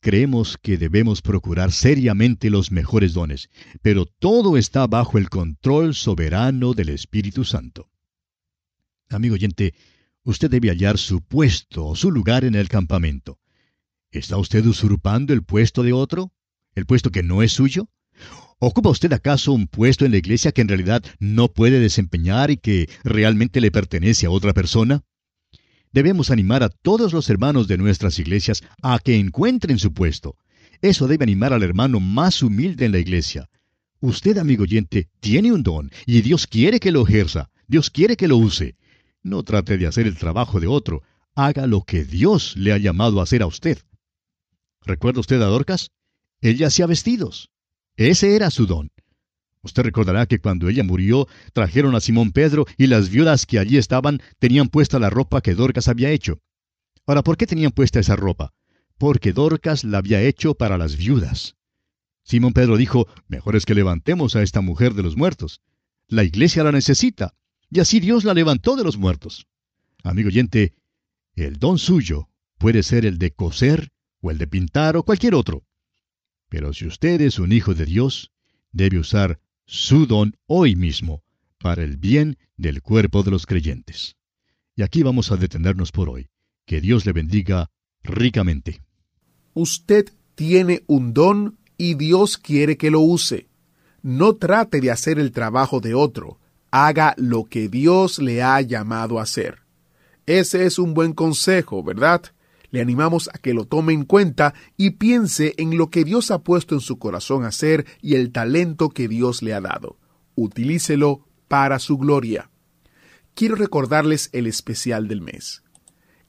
creemos 0.00 0.56
que 0.58 0.76
debemos 0.76 1.22
procurar 1.22 1.72
seriamente 1.72 2.50
los 2.50 2.72
mejores 2.72 3.12
dones, 3.12 3.50
pero 3.82 4.06
todo 4.06 4.56
está 4.56 4.86
bajo 4.86 5.18
el 5.18 5.28
control 5.28 5.94
soberano 5.94 6.72
del 6.72 6.88
Espíritu 6.88 7.44
Santo. 7.44 7.90
Amigo 9.08 9.34
oyente, 9.34 9.74
usted 10.24 10.50
debe 10.50 10.68
hallar 10.68 10.98
su 10.98 11.22
puesto 11.22 11.86
o 11.86 11.96
su 11.96 12.10
lugar 12.10 12.44
en 12.44 12.54
el 12.54 12.68
campamento. 12.68 13.38
¿Está 14.12 14.38
usted 14.38 14.66
usurpando 14.66 15.32
el 15.32 15.44
puesto 15.44 15.84
de 15.84 15.92
otro? 15.92 16.32
¿El 16.74 16.84
puesto 16.84 17.10
que 17.10 17.22
no 17.22 17.42
es 17.42 17.52
suyo? 17.52 17.88
¿Ocupa 18.58 18.90
usted 18.90 19.12
acaso 19.12 19.52
un 19.52 19.68
puesto 19.68 20.04
en 20.04 20.10
la 20.10 20.18
iglesia 20.18 20.50
que 20.50 20.62
en 20.62 20.68
realidad 20.68 21.04
no 21.20 21.46
puede 21.46 21.78
desempeñar 21.78 22.50
y 22.50 22.56
que 22.56 22.88
realmente 23.04 23.60
le 23.60 23.70
pertenece 23.70 24.26
a 24.26 24.30
otra 24.30 24.52
persona? 24.52 25.04
Debemos 25.92 26.32
animar 26.32 26.64
a 26.64 26.70
todos 26.70 27.12
los 27.12 27.30
hermanos 27.30 27.68
de 27.68 27.78
nuestras 27.78 28.18
iglesias 28.18 28.64
a 28.82 28.98
que 28.98 29.16
encuentren 29.16 29.78
su 29.78 29.92
puesto. 29.92 30.36
Eso 30.82 31.06
debe 31.06 31.22
animar 31.22 31.52
al 31.52 31.62
hermano 31.62 32.00
más 32.00 32.42
humilde 32.42 32.86
en 32.86 32.92
la 32.92 32.98
iglesia. 32.98 33.48
Usted, 34.00 34.38
amigo 34.38 34.64
oyente, 34.64 35.08
tiene 35.20 35.52
un 35.52 35.62
don 35.62 35.92
y 36.04 36.20
Dios 36.22 36.48
quiere 36.48 36.80
que 36.80 36.90
lo 36.90 37.06
ejerza, 37.06 37.50
Dios 37.68 37.90
quiere 37.90 38.16
que 38.16 38.26
lo 38.26 38.38
use. 38.38 38.74
No 39.22 39.44
trate 39.44 39.78
de 39.78 39.86
hacer 39.86 40.08
el 40.08 40.16
trabajo 40.16 40.58
de 40.58 40.66
otro, 40.66 41.04
haga 41.36 41.68
lo 41.68 41.82
que 41.82 42.04
Dios 42.04 42.56
le 42.56 42.72
ha 42.72 42.78
llamado 42.78 43.20
a 43.20 43.22
hacer 43.22 43.42
a 43.42 43.46
usted. 43.46 43.78
¿Recuerda 44.84 45.20
usted 45.20 45.40
a 45.42 45.46
Dorcas? 45.46 45.90
Ella 46.40 46.68
hacía 46.68 46.86
vestidos. 46.86 47.50
Ese 47.96 48.34
era 48.34 48.50
su 48.50 48.66
don. 48.66 48.90
Usted 49.62 49.82
recordará 49.82 50.26
que 50.26 50.38
cuando 50.38 50.68
ella 50.68 50.84
murió, 50.84 51.28
trajeron 51.52 51.94
a 51.94 52.00
Simón 52.00 52.32
Pedro 52.32 52.66
y 52.78 52.86
las 52.86 53.10
viudas 53.10 53.44
que 53.44 53.58
allí 53.58 53.76
estaban 53.76 54.22
tenían 54.38 54.68
puesta 54.68 54.98
la 54.98 55.10
ropa 55.10 55.42
que 55.42 55.54
Dorcas 55.54 55.88
había 55.88 56.10
hecho. 56.10 56.40
Ahora, 57.06 57.22
¿por 57.22 57.36
qué 57.36 57.46
tenían 57.46 57.72
puesta 57.72 58.00
esa 58.00 58.16
ropa? 58.16 58.54
Porque 58.96 59.32
Dorcas 59.32 59.84
la 59.84 59.98
había 59.98 60.22
hecho 60.22 60.54
para 60.54 60.78
las 60.78 60.96
viudas. 60.96 61.56
Simón 62.24 62.52
Pedro 62.52 62.76
dijo, 62.76 63.06
mejor 63.28 63.56
es 63.56 63.66
que 63.66 63.74
levantemos 63.74 64.36
a 64.36 64.42
esta 64.42 64.60
mujer 64.60 64.94
de 64.94 65.02
los 65.02 65.16
muertos. 65.16 65.60
La 66.08 66.24
iglesia 66.24 66.64
la 66.64 66.72
necesita, 66.72 67.34
y 67.70 67.80
así 67.80 68.00
Dios 68.00 68.24
la 68.24 68.34
levantó 68.34 68.76
de 68.76 68.84
los 68.84 68.96
muertos. 68.96 69.46
Amigo 70.02 70.28
oyente, 70.28 70.74
el 71.34 71.58
don 71.58 71.78
suyo 71.78 72.28
puede 72.58 72.82
ser 72.82 73.04
el 73.04 73.18
de 73.18 73.32
coser, 73.32 73.90
o 74.20 74.30
el 74.30 74.38
de 74.38 74.46
pintar, 74.46 74.96
o 74.96 75.02
cualquier 75.02 75.34
otro. 75.34 75.64
Pero 76.48 76.72
si 76.72 76.86
usted 76.86 77.20
es 77.20 77.38
un 77.38 77.52
hijo 77.52 77.74
de 77.74 77.86
Dios, 77.86 78.32
debe 78.72 78.98
usar 78.98 79.40
su 79.66 80.06
don 80.06 80.36
hoy 80.46 80.76
mismo 80.76 81.22
para 81.58 81.84
el 81.84 81.96
bien 81.96 82.38
del 82.56 82.82
cuerpo 82.82 83.22
de 83.22 83.30
los 83.30 83.46
creyentes. 83.46 84.16
Y 84.74 84.82
aquí 84.82 85.02
vamos 85.02 85.30
a 85.30 85.36
detenernos 85.36 85.92
por 85.92 86.08
hoy. 86.08 86.28
Que 86.66 86.80
Dios 86.80 87.06
le 87.06 87.12
bendiga 87.12 87.70
ricamente. 88.02 88.82
Usted 89.54 90.10
tiene 90.34 90.82
un 90.86 91.12
don 91.12 91.58
y 91.76 91.94
Dios 91.94 92.38
quiere 92.38 92.76
que 92.76 92.90
lo 92.90 93.00
use. 93.00 93.48
No 94.02 94.36
trate 94.36 94.80
de 94.80 94.90
hacer 94.90 95.18
el 95.18 95.32
trabajo 95.32 95.80
de 95.80 95.94
otro, 95.94 96.38
haga 96.70 97.14
lo 97.16 97.44
que 97.44 97.68
Dios 97.68 98.18
le 98.18 98.42
ha 98.42 98.60
llamado 98.60 99.18
a 99.18 99.24
hacer. 99.24 99.60
Ese 100.26 100.64
es 100.64 100.78
un 100.78 100.94
buen 100.94 101.12
consejo, 101.12 101.82
¿verdad? 101.82 102.22
Le 102.70 102.80
animamos 102.80 103.28
a 103.32 103.38
que 103.38 103.54
lo 103.54 103.64
tome 103.64 103.92
en 103.92 104.04
cuenta 104.04 104.54
y 104.76 104.90
piense 104.90 105.54
en 105.58 105.76
lo 105.76 105.90
que 105.90 106.04
Dios 106.04 106.30
ha 106.30 106.42
puesto 106.42 106.74
en 106.74 106.80
su 106.80 106.98
corazón 106.98 107.44
hacer 107.44 107.86
y 108.00 108.14
el 108.14 108.30
talento 108.30 108.90
que 108.90 109.08
Dios 109.08 109.42
le 109.42 109.54
ha 109.54 109.60
dado. 109.60 109.98
Utilícelo 110.34 111.26
para 111.48 111.78
su 111.78 111.98
gloria. 111.98 112.50
Quiero 113.34 113.56
recordarles 113.56 114.30
el 114.32 114.46
especial 114.46 115.08
del 115.08 115.20
mes. 115.20 115.62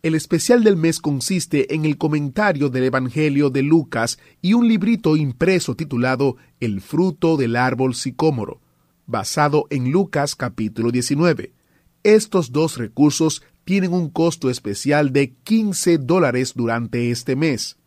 El 0.03 0.15
especial 0.15 0.63
del 0.63 0.77
mes 0.77 0.99
consiste 0.99 1.75
en 1.75 1.85
el 1.85 1.99
comentario 1.99 2.69
del 2.69 2.85
Evangelio 2.85 3.51
de 3.51 3.61
Lucas 3.61 4.17
y 4.41 4.53
un 4.53 4.67
librito 4.67 5.15
impreso 5.15 5.75
titulado 5.75 6.37
El 6.59 6.81
fruto 6.81 7.37
del 7.37 7.55
árbol 7.55 7.93
sicómoro, 7.93 8.61
basado 9.05 9.67
en 9.69 9.91
Lucas 9.91 10.35
capítulo 10.35 10.89
19. 10.89 11.53
Estos 12.01 12.51
dos 12.51 12.77
recursos 12.77 13.43
tienen 13.63 13.93
un 13.93 14.09
costo 14.09 14.49
especial 14.49 15.13
de 15.13 15.33
15 15.43 15.97
dólares 15.99 16.53
durante 16.55 17.11
este 17.11 17.35
mes. 17.35 17.77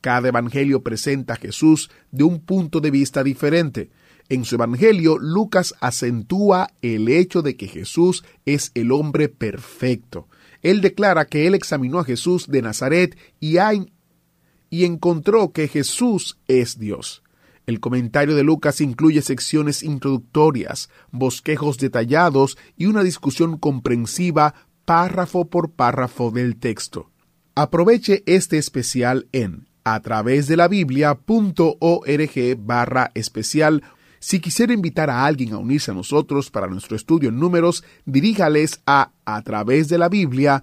Cada 0.00 0.28
evangelio 0.28 0.82
presenta 0.82 1.34
a 1.34 1.36
Jesús 1.36 1.90
de 2.10 2.24
un 2.24 2.40
punto 2.40 2.80
de 2.80 2.90
vista 2.90 3.22
diferente. 3.22 3.90
En 4.28 4.44
su 4.44 4.56
evangelio, 4.56 5.18
Lucas 5.18 5.74
acentúa 5.80 6.70
el 6.82 7.08
hecho 7.08 7.42
de 7.42 7.56
que 7.56 7.68
Jesús 7.68 8.24
es 8.44 8.72
el 8.74 8.90
hombre 8.90 9.28
perfecto. 9.28 10.28
Él 10.62 10.80
declara 10.80 11.26
que 11.26 11.46
él 11.46 11.54
examinó 11.54 11.98
a 11.98 12.04
Jesús 12.04 12.48
de 12.48 12.62
Nazaret 12.62 13.16
y, 13.40 13.56
y 14.70 14.84
encontró 14.84 15.52
que 15.52 15.68
Jesús 15.68 16.38
es 16.48 16.78
Dios. 16.78 17.22
El 17.66 17.78
comentario 17.78 18.34
de 18.34 18.42
Lucas 18.42 18.80
incluye 18.80 19.22
secciones 19.22 19.84
introductorias, 19.84 20.88
bosquejos 21.12 21.78
detallados 21.78 22.58
y 22.76 22.86
una 22.86 23.04
discusión 23.04 23.56
comprensiva 23.56 24.54
párrafo 24.84 25.46
por 25.46 25.70
párrafo 25.70 26.30
del 26.30 26.56
texto. 26.56 27.10
Aproveche 27.54 28.22
este 28.26 28.58
especial 28.58 29.28
en 29.32 29.66
a 29.84 30.00
través 30.00 30.46
de 30.46 30.56
la 30.56 30.68
biblia.org 30.68 32.56
barra 32.58 33.10
especial. 33.14 33.82
Si 34.20 34.40
quisiera 34.40 34.72
invitar 34.72 35.10
a 35.10 35.26
alguien 35.26 35.52
a 35.52 35.58
unirse 35.58 35.90
a 35.90 35.94
nosotros 35.94 36.50
para 36.50 36.68
nuestro 36.68 36.96
estudio 36.96 37.28
en 37.28 37.40
números, 37.40 37.84
diríjales 38.04 38.80
a 38.86 39.10
a 39.24 39.42
través 39.42 39.88
de 39.88 39.98
la 39.98 40.08
biblia.org 40.08 40.62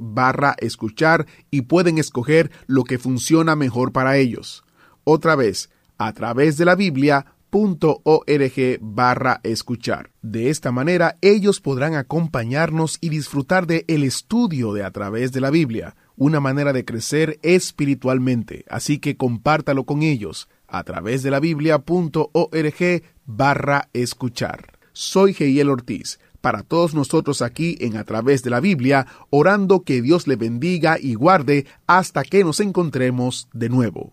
barra 0.00 0.56
escuchar 0.58 1.26
y 1.50 1.62
pueden 1.62 1.98
escoger 1.98 2.50
lo 2.66 2.84
que 2.84 2.98
funciona 2.98 3.54
mejor 3.54 3.92
para 3.92 4.16
ellos. 4.16 4.64
Otra 5.04 5.36
vez, 5.36 5.70
a 5.98 6.12
través 6.12 6.56
de 6.56 6.64
la 6.64 6.74
Biblia 6.74 7.26
org 7.52 8.78
barra 8.80 9.40
escuchar. 9.42 10.10
De 10.22 10.48
esta 10.48 10.72
manera 10.72 11.18
ellos 11.20 11.60
podrán 11.60 11.94
acompañarnos 11.94 12.98
y 13.00 13.10
disfrutar 13.10 13.66
de 13.66 13.84
el 13.88 14.04
estudio 14.04 14.72
de 14.72 14.84
a 14.84 14.90
través 14.90 15.32
de 15.32 15.40
la 15.40 15.50
Biblia, 15.50 15.94
una 16.16 16.40
manera 16.40 16.72
de 16.72 16.84
crecer 16.84 17.38
espiritualmente, 17.42 18.64
así 18.68 18.98
que 18.98 19.16
compártalo 19.16 19.84
con 19.84 20.02
ellos 20.02 20.48
a 20.66 20.84
través 20.84 21.22
de 21.22 21.30
la 21.30 21.40
biblia.org 21.40 23.02
barra 23.26 23.88
escuchar. 23.92 24.78
Soy 24.92 25.34
Geiel 25.34 25.68
Ortiz, 25.68 26.18
para 26.40 26.62
todos 26.62 26.94
nosotros 26.94 27.40
aquí 27.40 27.76
en 27.80 27.96
A 27.96 28.04
través 28.04 28.42
de 28.42 28.50
la 28.50 28.60
Biblia, 28.60 29.06
orando 29.30 29.84
que 29.84 30.02
Dios 30.02 30.26
le 30.26 30.36
bendiga 30.36 30.98
y 31.00 31.14
guarde 31.14 31.66
hasta 31.86 32.24
que 32.24 32.44
nos 32.44 32.60
encontremos 32.60 33.48
de 33.52 33.68
nuevo. 33.68 34.12